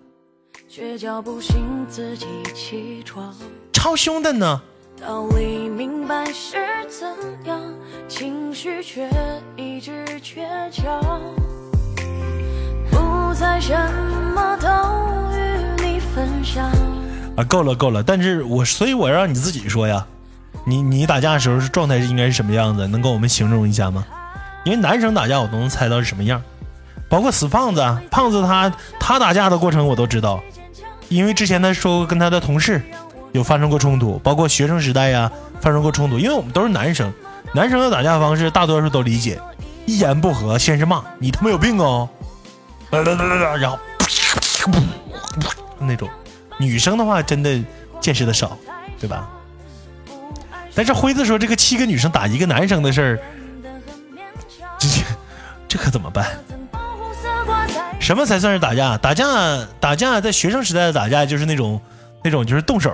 [1.23, 3.35] 不醒自己起床。
[3.73, 4.61] 超凶的呢。
[5.01, 7.07] 道理明白是怎
[7.45, 7.59] 样，
[8.07, 9.09] 情绪却
[9.57, 11.19] 一直倔强。
[12.91, 13.73] 不再什
[14.33, 14.58] 么都
[15.33, 16.65] 与你分享。
[17.35, 20.05] 啊，够了够了，但是我所以，我让你自己说呀，
[20.65, 22.85] 你你打架的时候是状态是应该是什么样子？
[22.87, 24.05] 能跟我们形容一下吗？
[24.65, 26.41] 因为男生打架我都能猜到是什么样，
[27.07, 30.41] 包括死胖子，胖子他他打架的过程我都知道，
[31.07, 32.81] 因为之前他说跟他的同事
[33.31, 37.11] 有发生过冲突，包括学生时代呀发生过冲突，因为我们都是男生，
[37.53, 39.39] 男生的打架方式大多数都理解，
[39.85, 42.09] 一言不合先是骂你他妈有病哦，
[42.91, 43.79] 然后
[45.79, 46.09] 那种。
[46.59, 47.57] 女生的话真的
[48.01, 48.57] 见识的少，
[48.99, 49.29] 对吧？
[50.75, 53.19] 但是辉子说这个七个女生打一个男生的事儿，
[54.77, 54.87] 这
[55.69, 56.27] 这可怎么办？
[57.99, 58.97] 什么才算是打架？
[58.97, 59.25] 打架
[59.79, 61.79] 打架，在学生时代的打架就是那种
[62.23, 62.93] 那种就是动手，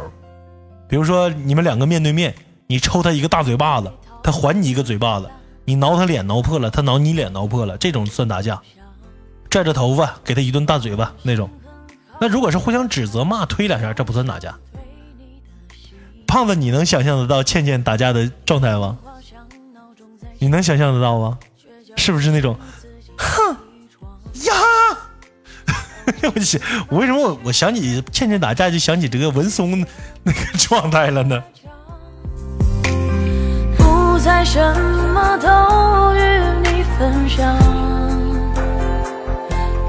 [0.87, 2.33] 比如说你们两个面对面，
[2.67, 3.91] 你抽他一个大嘴巴子，
[4.23, 5.27] 他还你一个嘴巴子，
[5.63, 8.61] 你挠他脸挠破了，他挠你脸挠破了，这种算打架。
[9.49, 11.49] 拽着头发给他一顿大嘴巴那种。
[12.19, 14.55] 那如果是互相指责、骂、推两下，这不算打架。
[16.27, 18.97] 胖子，你能想象得到倩倩打架的状态吗？
[20.39, 21.37] 你能想象得到吗？
[21.95, 22.57] 是不是那种，
[23.17, 23.55] 哼
[24.45, 24.53] 呀？
[26.35, 29.85] 我去，我为什么我我想起倩倩打架就想起这个文松
[30.23, 31.43] 那个状态了呢？
[33.77, 34.59] 不再什
[35.13, 36.19] 么都与
[36.63, 37.57] 你分享，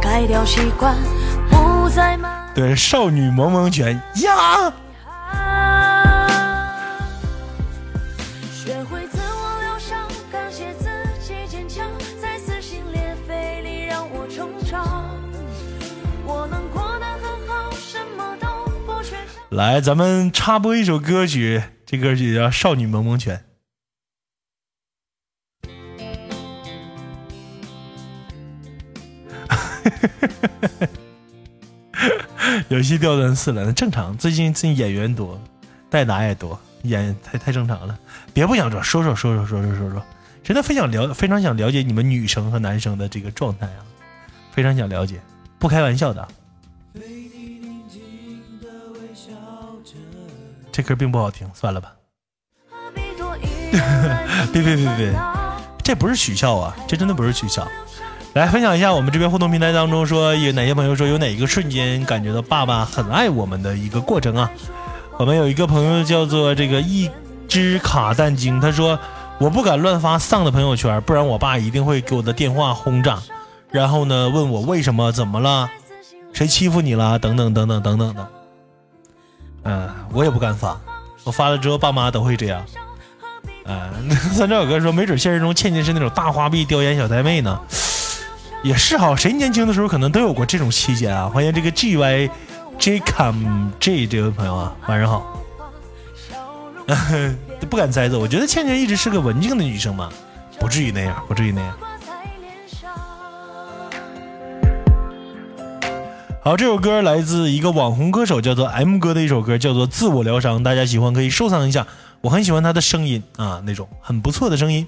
[0.00, 0.96] 改掉习惯。
[2.55, 4.72] 对，少女萌萌拳呀！
[19.51, 23.37] 来，咱们插播一首歌曲，这歌曲叫《少女萌萌拳》。
[32.68, 34.16] 有戏掉段四了，那正常。
[34.16, 35.40] 最近最近演员多，
[35.90, 37.98] 代打也多，演太太正常了。
[38.32, 40.02] 别不想说，说说说说说说说说，
[40.42, 43.82] 真的非常了非常想了解你们女生和男生的这个状态啊，
[44.52, 45.20] 非常想了解，
[45.59, 46.28] 不开玩笑的。
[50.70, 51.94] 这歌并不好听，算了吧。
[54.52, 55.14] 别别别别，
[55.82, 57.66] 这不是取笑啊，这真的不是取笑。
[58.37, 64.51] 来分享一下我们这边互动平台当中说有哪些朋友说有哪一个瞬间感觉到爸爸很爱我们的一个过程啊？
[65.16, 67.11] 我们有一个朋友叫做这个一
[67.49, 68.99] 只卡蛋精，他说
[69.38, 73.18] 我不敢乱发丧的朋友圈，不然我爸一定会给我的电话轰炸，
[73.70, 75.70] 然后呢问我为什么怎么了，
[76.35, 78.29] 谁欺负你了等等等等等等的。
[79.62, 80.79] 嗯，我也不敢发，
[81.25, 82.62] 我发了之后爸妈都会这样。
[83.64, 87.59] 嗯， 三兆哥说没准现实中倩倩是那种大花臂叼烟小太妹呢。
[88.62, 91.28] 也是哈，谁年轻的时候可能都有过这种期间啊！
[91.28, 92.28] 欢迎这个 G Y
[92.78, 95.42] J Com J 这位朋友啊，晚上好。
[97.70, 100.09] 不敢猜测，我觉得倩倩一直是个文静的女生嘛，
[100.59, 101.74] 不至于那样，不至于那样。
[106.42, 111.86] 好，这首歌来自一个网红歌手，叫做 M 哥的一首歌，叫做《自我疗伤》，大家喜欢可以收藏一下，
[112.20, 114.86] 我很喜欢他的声音啊，那种很不错的声音。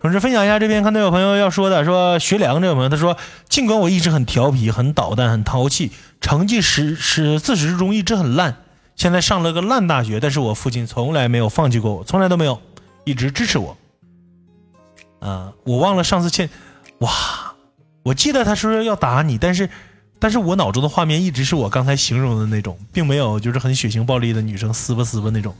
[0.00, 3.16] 同时分享一下，这边看到有朋友要说的，说学良这位朋友，他说，
[3.48, 5.90] 尽管我一直很调皮、很捣蛋、很淘气，
[6.20, 8.58] 成绩十十自始至终一直很烂，
[8.94, 12.60] 现在上了个烂大学，但是我父亲从来没有放弃过我，从来都没有，
[13.04, 13.76] 一直支持我。
[15.18, 16.48] 啊，我忘了上次欠，
[16.98, 17.10] 哇，
[18.04, 19.68] 我记得他说要打你，但是，
[20.20, 25.52] 但是我脑中的画面一直是我刚才形容的那种，并没有就是很血腥暴力的女生撕吧撕吧那种。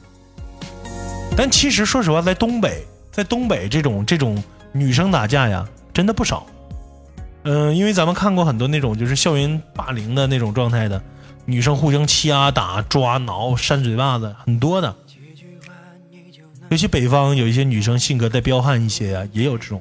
[1.37, 2.87] 但其实说实话，在东北。
[3.11, 4.43] 在东北，这种这种
[4.73, 6.47] 女生打架呀，真的不少。
[7.45, 11.03] 嗯，因为咱们看过很多那种就是校园霸凌的那种状态的，
[11.45, 14.95] 女生互相掐打、抓挠、扇嘴巴子，很多的。
[16.71, 19.81] 尤其北方有一些女生性格再彪悍一些呀、也有这种。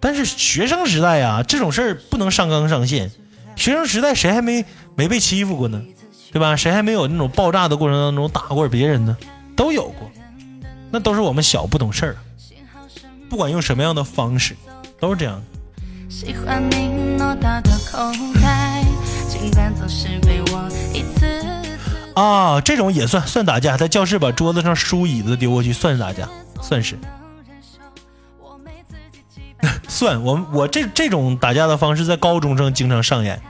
[0.00, 3.10] 但是学生时代呀、这种事儿不能上纲上线。
[3.54, 4.64] 学生时代谁还没
[4.94, 5.82] 没被欺负过呢？
[6.32, 6.56] 对吧？
[6.56, 9.16] 谁还没有那种爆炸的过程当中打过别人呢？
[9.54, 10.07] 都有过，
[10.90, 12.16] 那都是我们小不懂事儿，
[13.28, 14.56] 不管用什么样的方式，
[14.98, 15.42] 都是这样的。
[16.08, 18.10] 喜欢你偌大的口
[18.42, 18.82] 袋，
[19.28, 21.80] 尽管总是被我一次次
[22.14, 26.28] 啊，这种也算算打架，在教室把桌子上书椅子丢过去，算是打架，
[26.62, 26.98] 算是
[29.88, 30.22] 算。
[30.22, 33.40] 我我这这种打架的方式在高中生经常上演，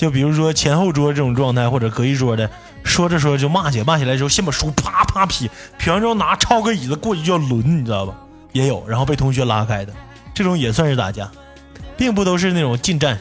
[0.00, 2.48] 就比如说前后桌这种状态，或者隔一桌的，
[2.82, 8.14] 说着说着就骂起来，骂起来之后先把书啪啪劈，劈完之后拿抄个椅子过去就要抡，你知道吧？
[8.52, 9.92] 也有，然后被同学拉开的，
[10.32, 11.30] 这种也算是打架，
[11.98, 13.18] 并不都是那种近战，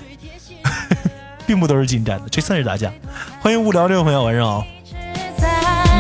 [1.46, 2.90] 并不都是近战的，这算是打架。
[3.44, 4.66] 欢迎无聊这位朋友，晚上好。
[4.86, 5.50] 一直在，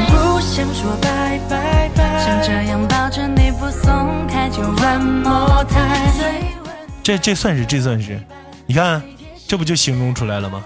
[0.08, 6.46] 不想说拜拜拜，想这样抱着你不松开就 one more time。
[7.04, 8.18] 这这算是这算是，
[8.66, 9.04] 你看，
[9.50, 10.64] 这不就形容出来了吗？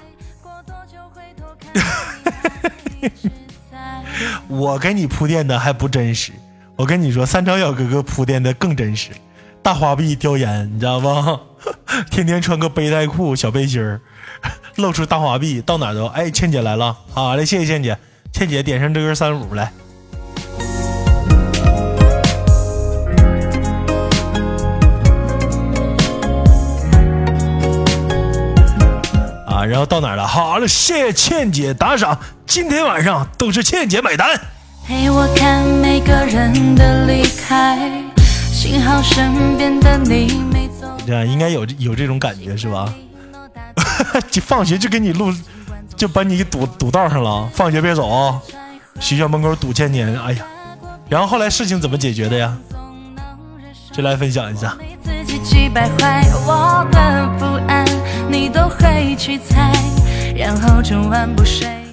[4.50, 6.34] 我给你铺垫的还不真实，
[6.76, 9.12] 我跟你说，三朝小哥哥铺垫的更真实。
[9.62, 11.40] 大花臂叼烟，你知道不？
[12.12, 14.02] 天天穿个背带裤、小背心儿，
[14.76, 17.98] 露出大花臂，到哪都哎，倩姐来了，好嘞，谢谢倩姐，
[18.34, 19.72] 倩姐点上这根三五来。
[29.64, 30.28] 啊，然后到哪儿了？
[30.28, 34.38] 好了，谢谢倩姐打赏，今天晚上都是倩姐买单。
[34.86, 37.90] 陪我看每个人的离开，
[38.52, 40.88] 幸好身边的你没走。
[41.08, 42.94] 这样应该有有这种感觉是吧？
[44.30, 45.34] 就放学就给你录，
[45.96, 48.42] 就把你给堵堵道上了，放学别走啊！
[49.00, 50.44] 学校门口堵千年，哎呀！
[51.08, 52.54] 然后后来事情怎么解决的呀？
[53.94, 54.76] 谁来分享一下？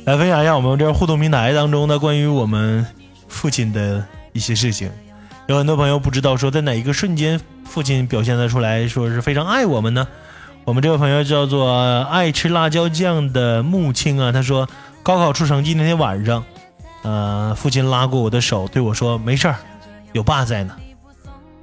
[0.06, 2.86] 来分享一下我们这互动平台当中的关于我们
[3.28, 4.90] 父亲的一些事情。
[5.46, 10.08] 有很多朋友不知道说在哪一个瞬间父亲表现得出来说是非常爱我们呢？
[10.64, 14.66] 我们这位朋友叫做爱吃辣椒酱的木青啊，他说
[15.02, 16.42] 高考出成绩那天晚上，
[17.02, 19.56] 呃，父亲拉过我的手对我说没事儿，
[20.12, 20.74] 有爸在呢。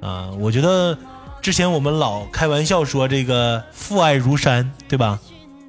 [0.00, 0.96] 啊、我觉得
[1.42, 5.18] 之前我们老开玩笑说这个父爱如山，对吧？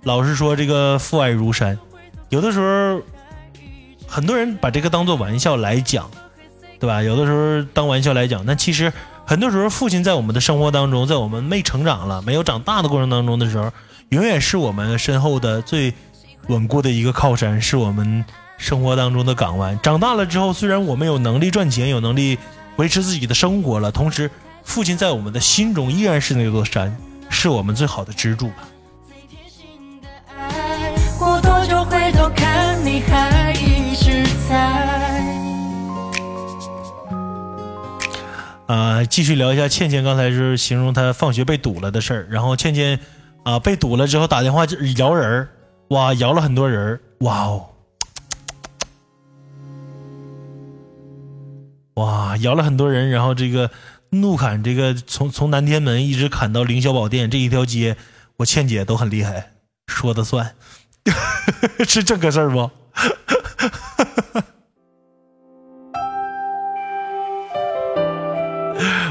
[0.03, 1.77] 老是说这个父爱如山，
[2.29, 3.01] 有的时候
[4.07, 6.09] 很多人把这个当做玩笑来讲，
[6.79, 7.01] 对吧？
[7.03, 8.91] 有的时候当玩笑来讲，但其实
[9.25, 13.71] 很多时候父亲在我们的生活当中，在我们没成长了、没有长大的过程当中的时候，
[14.09, 15.93] 永远是我们身后的最
[16.47, 18.23] 稳固的一个靠山，是我们
[18.57, 19.79] 生活当中的港湾。
[19.83, 22.37] 长大了之后，虽然我们有能力赚钱，有能力
[22.79, 24.31] 维持自己的生活了，同时
[24.63, 26.95] 父亲在我们的心中依然是那座山，
[27.29, 28.69] 是我们最好的支柱吧。
[30.37, 34.55] 爱过多久回头看，你还一直在。
[38.67, 42.97] 啊，继续聊一下倩倩刚才是形容她放学被堵了的事儿，然后倩倩
[43.43, 45.49] 啊被堵了之后打电话就摇人儿，
[45.89, 47.65] 哇，摇了很多人儿，哇哦，
[51.99, 53.69] 哇，摇了很多人，然后这个
[54.11, 57.97] 怒砍这个从从南天门一直砍到凌霄宝殿这一条街，
[58.37, 59.51] 我倩姐都很厉害，
[59.85, 60.55] 说的算，
[61.85, 62.71] 是这个事儿不？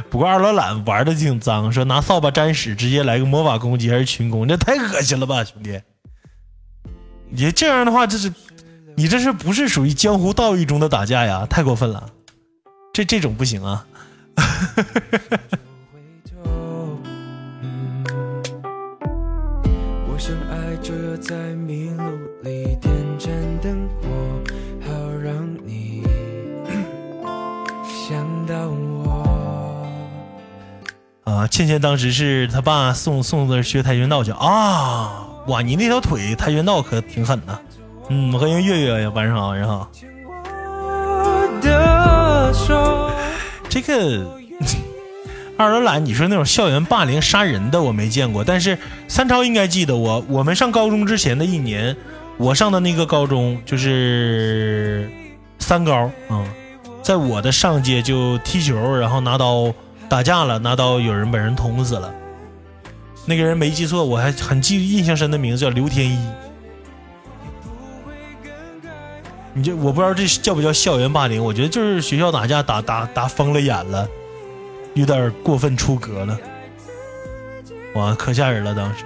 [0.09, 5.79] 不过二老懒玩的挺脏，说拿扫把沾屎，直接来个魔法攻击还是群攻，这太恶心了吧，兄弟！
[7.29, 8.33] 你这样的话，这是
[8.97, 11.45] 你这是不是属于江湖道义中的打架呀？
[11.45, 12.09] 太过分了，
[12.99, 13.87] 这这种不行啊！
[20.09, 22.03] 我想爱就要在迷路
[22.43, 23.31] 里点盏
[23.63, 24.09] 灯火，
[24.85, 24.91] 好
[25.23, 25.33] 让
[25.65, 26.03] 你
[27.85, 29.87] 想到我。
[31.23, 35.29] 啊，倩倩当时是他爸送送的学跆拳道去啊！
[35.47, 37.61] 哇，你那条腿跆拳道可挺狠呐。
[38.09, 39.89] 嗯，欢迎月月呀，晚上好，晚上好。
[43.69, 44.27] 这个
[45.57, 50.25] 二楼懒，你说那种校园霸凌杀人的我没见过，但是三超应该记得我。
[50.29, 51.97] 我们上高中之前的一年，
[52.37, 55.11] 我上的那个高中就是
[55.59, 56.47] 三高啊、嗯
[57.01, 59.73] 在我的上届就踢球，然后拿刀
[60.11, 62.13] 打架了，拿刀有人把人捅死了。
[63.25, 66.19] 那个人没记错，我还很记印象深的名字叫刘天一。
[69.59, 71.43] 你这我不知道这叫不叫校园霸凌？
[71.43, 74.09] 我觉得就是学校打架打打打疯了眼了，
[74.95, 76.39] 有点过分出格了。
[77.95, 79.05] 哇，可吓人了当时。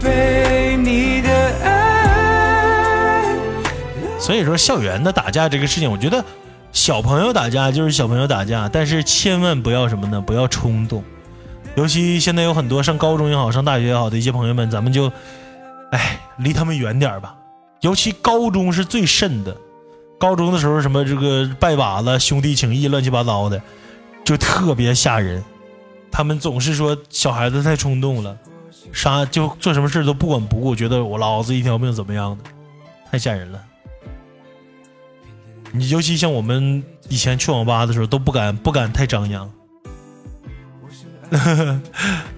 [0.00, 1.28] 被你的。
[4.20, 6.24] 所以说，校园的打架这个事情，我觉得
[6.70, 10.20] 小朋友打架就是小朋友打架，但是千万不要什么呢？
[10.20, 11.02] 不要冲动。
[11.74, 15.10] 尤其现在有很多上高中也好，上大学也好的一些朋友们，咱们就，
[15.90, 17.34] 哎，离他们远点吧。
[17.80, 19.56] 尤其高中是最慎的，
[20.18, 23.60] 高中的时候什么这个拜把子、兄弟情谊、乱七八糟的，
[24.24, 25.42] 就特别吓人。
[26.10, 28.36] 他们总是说小孩子太冲动了，
[28.92, 32.44] 啥就做什么事都不管不顾，觉得我老子一条命怎么样的，
[33.10, 33.62] 太吓人了。
[35.70, 39.48] 你尤其像我们以前去网吧的时候，都不敢不敢太张扬。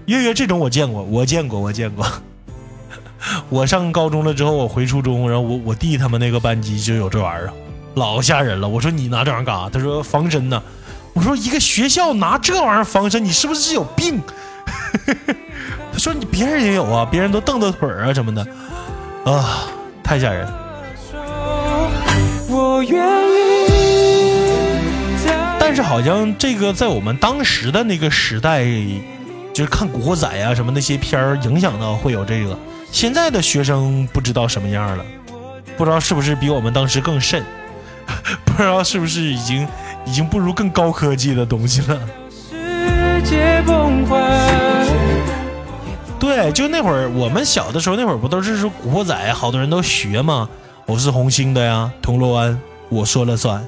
[0.05, 2.05] 月月这种我见过，我见过，我见过。
[3.49, 7.53] 我上高中了之后，我回初中，然后我我弟他们那个班级就有这玩意儿，
[7.95, 8.67] 老吓人了。
[8.67, 9.69] 我说你拿这玩意儿干啥？
[9.69, 10.61] 他说防身呢。
[11.13, 14.21] 我说一个学校拿这玩意儿防身，你是不是有病？
[15.91, 18.47] 他说你别人也有啊，别人都蹬蹬腿儿啊什么的，
[19.25, 19.67] 啊，
[20.01, 20.47] 太吓人。
[22.47, 23.41] 我愿意。
[25.59, 28.65] 但是好像这个在我们当时的那个时代，
[29.53, 32.57] 就是看《古惑仔》啊什么那些片儿影响到会有这个。
[32.91, 35.05] 现在的学生不知道什么样了，
[35.77, 37.43] 不知道是不是比我们当时更甚，
[38.45, 39.67] 不知道是不是已经
[40.05, 41.99] 已经不如更高科技的东西了。
[42.51, 44.17] 世界崩坏。
[46.19, 50.47] 对，就那会儿我们小的时候，那会儿不都是说《古惑仔》，好多人都学嘛。
[50.85, 53.65] 我是红星的呀，铜锣湾，我说了算。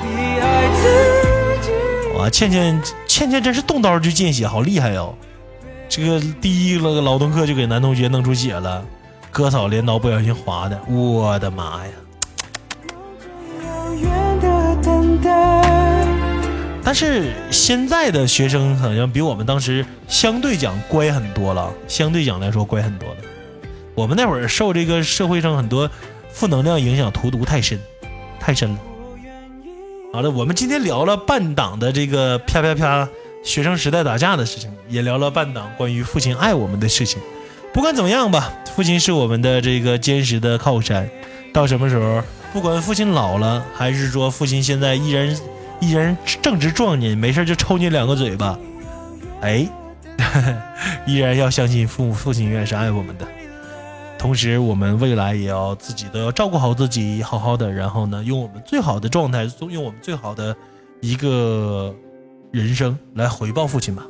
[0.00, 1.72] 比爱自己。
[2.16, 5.14] 哇，倩倩倩倩真是动刀就见血，好厉害哟！
[5.88, 8.84] 这个第一个劳动课就给男同学弄出血了，
[9.30, 11.92] 割草镰刀不小心划的，我的妈呀！
[16.82, 23.16] 但是现在的学生好像比我们当时相对讲乖很多了，相对讲来说乖很多了。
[23.94, 25.90] 我们那会儿受这个社会上很多
[26.30, 27.80] 负能量影响，荼毒太深，
[28.38, 28.78] 太深了。
[30.12, 33.08] 好了，我们今天聊了半档的这个啪啪啪
[33.46, 37.22] 学生时代打架的事情，也聊了半档关于父亲爱我们的事情。
[37.72, 41.08] 不管怎么样吧，父亲是我们的这个坚实的靠山。
[41.52, 42.20] 到什么时候，
[42.52, 45.38] 不管父亲老了，还是说父亲现在依然
[45.80, 48.58] 依然正值壮年，没事就抽你两个嘴巴，
[49.42, 49.66] 哎，
[51.06, 53.26] 依然要相信父母父亲永远是爱我们的。
[54.18, 60.56] 同时，我们未来也要自己都要照顾好自己，好好的，然后呢，用我们最好的状态，用我们最好的
[61.00, 61.94] 一个
[62.56, 64.06] 人生来回报父亲吧。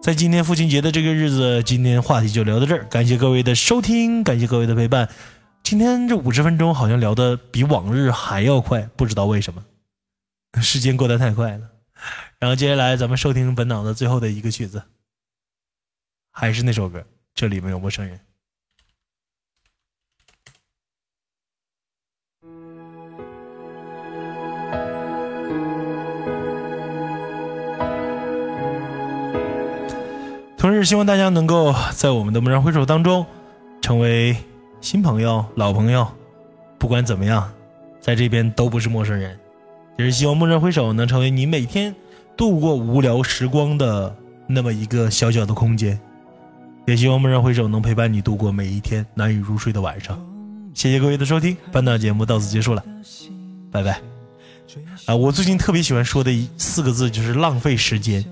[0.00, 5.10] 在今天父亲节的这个日子，今天话题就聊到这儿，感谢各位的收听，感谢各位的陪伴。
[5.62, 9.62] 今天这五十分钟好像聊的比往日还要快，不知道为什么，
[10.62, 11.68] 时间过得太快了。
[12.38, 14.82] 然后接下来咱们收听本档的最后的一个曲子，
[16.32, 17.04] 还是那首歌，
[17.34, 18.18] 这里没有陌生人。
[30.62, 33.26] 同时，希望大家能够在我们的蓦然回首当中，
[33.80, 34.36] 成为
[34.80, 36.06] 新朋友、老朋友。
[36.78, 37.52] 不管怎么样，
[38.00, 39.36] 在这边都不是陌生人。
[39.98, 41.92] 也是希望蓦然回首能成为你每天
[42.36, 44.14] 度过无聊时光的
[44.46, 45.98] 那么一个小小的空间。
[46.86, 50.16] 也希望蓦然回首能陪伴你度过每一天难以入睡的晚上。
[50.74, 52.84] 谢谢各位的收听，本档节目到此结束了，
[53.72, 54.00] 拜拜。
[55.06, 58.24] 啊，我最近特别喜欢说的一四个字就是浪费时间。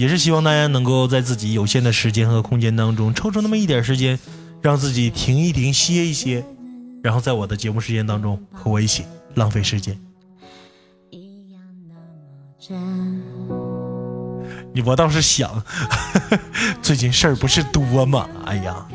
[0.00, 4.18] 也是希望大家能够在自己有限的时间和空间当中抽出那么一点时间，
[4.62, 6.42] 让自己停一停、歇一歇，
[7.02, 9.94] 然后在我的节目时间当中和我一起浪费时间。
[14.72, 15.62] 你我倒是想，
[16.80, 18.26] 最近事儿不是多吗？
[18.46, 18.88] 哎呀，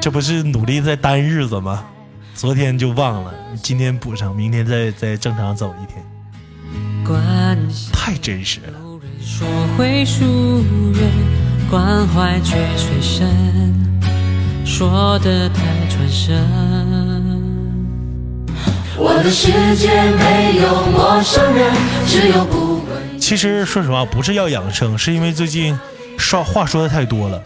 [0.00, 1.84] 这不是努力在担日子吗？
[2.36, 6.04] 昨天就忘了，今天补上，明天再再正常走一天，
[7.92, 8.78] 太真实了。
[9.24, 9.46] 说
[9.76, 10.64] 会疏
[10.94, 11.10] 远，
[11.70, 13.28] 关怀却水深，
[14.64, 16.36] 说的太传神。
[18.96, 21.72] 我的世界没有陌生人，
[22.04, 22.80] 只有不。
[23.18, 25.78] 其实说实话，不是要养生，是因为最近
[26.18, 27.40] 说话说的太多了。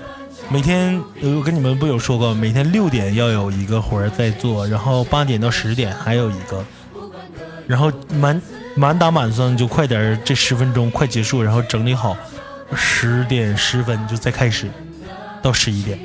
[0.49, 6.65] 每天我跟你们不有说过，每天六点要有一个活儿在做，然后八点到十点还有一个，
[7.67, 8.41] 然后满
[8.75, 12.17] 满打满算就快点，这十分钟快结束，然后整理好，
[12.75, 14.69] 十点十分就再开始，
[15.43, 15.99] 到十一点。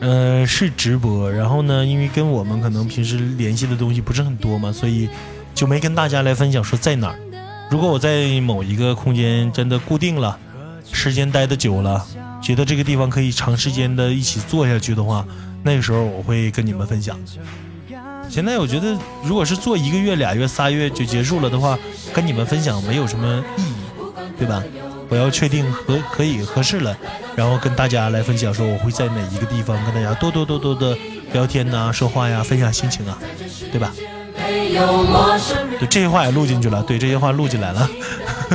[0.00, 5.08] 呃，是直播，然后呢，因为跟我们可能平时联系的东西不是很多嘛，所以
[5.54, 7.18] 就没跟大家来分享说在哪儿。
[7.70, 10.38] 如果我在某一个空间真的固定了，
[10.92, 12.04] 时间待的久了，
[12.40, 15.24] 觉得这个地方可以长时间的一起做下去的话，
[15.62, 17.18] 那个时候我会跟你们分享。
[18.30, 21.78] 现在我觉得，如果是做一个月、俩月、仨月就结束了的话，
[22.12, 23.74] 跟你们分享没有什么意义，
[24.38, 24.62] 对吧？
[25.08, 26.94] 我要确定合可以合适了，
[27.34, 30.94] 然后跟大家来分享说我会在哪一个地方跟大家多多多多的
[31.32, 33.18] 聊天呐、说话呀、分享心情啊，
[33.72, 33.90] 对吧？
[35.78, 37.88] 对这些话也录进去了，对这些话录进来了。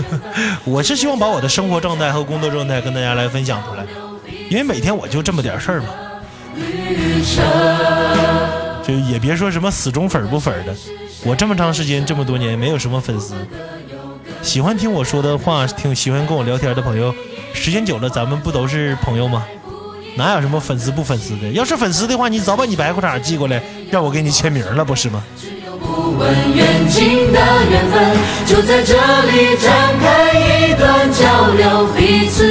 [0.64, 3.86] 我是希望把我的生活状态和工作状态跟大家来分享出来，
[4.50, 5.88] 因为每天我就这么点事儿嘛。
[8.84, 10.76] 就也别说什么死忠粉不粉的，
[11.24, 13.34] 我这么长时间这么多年没有什么粉丝，
[14.42, 17.16] 喜欢听我说的话，挺喜欢跟我聊天的朋友，
[17.54, 19.46] 时间久了咱们不都是朋友吗？
[20.16, 21.50] 哪有什么粉丝不粉丝的？
[21.54, 25.24] 要是粉丝的话，你早把你白裤衩寄过来，让我给你签名了，不是吗？
[25.94, 27.40] 不问远近的
[27.70, 28.02] 缘分，
[28.48, 32.44] 就在这里展开一段交流，彼此。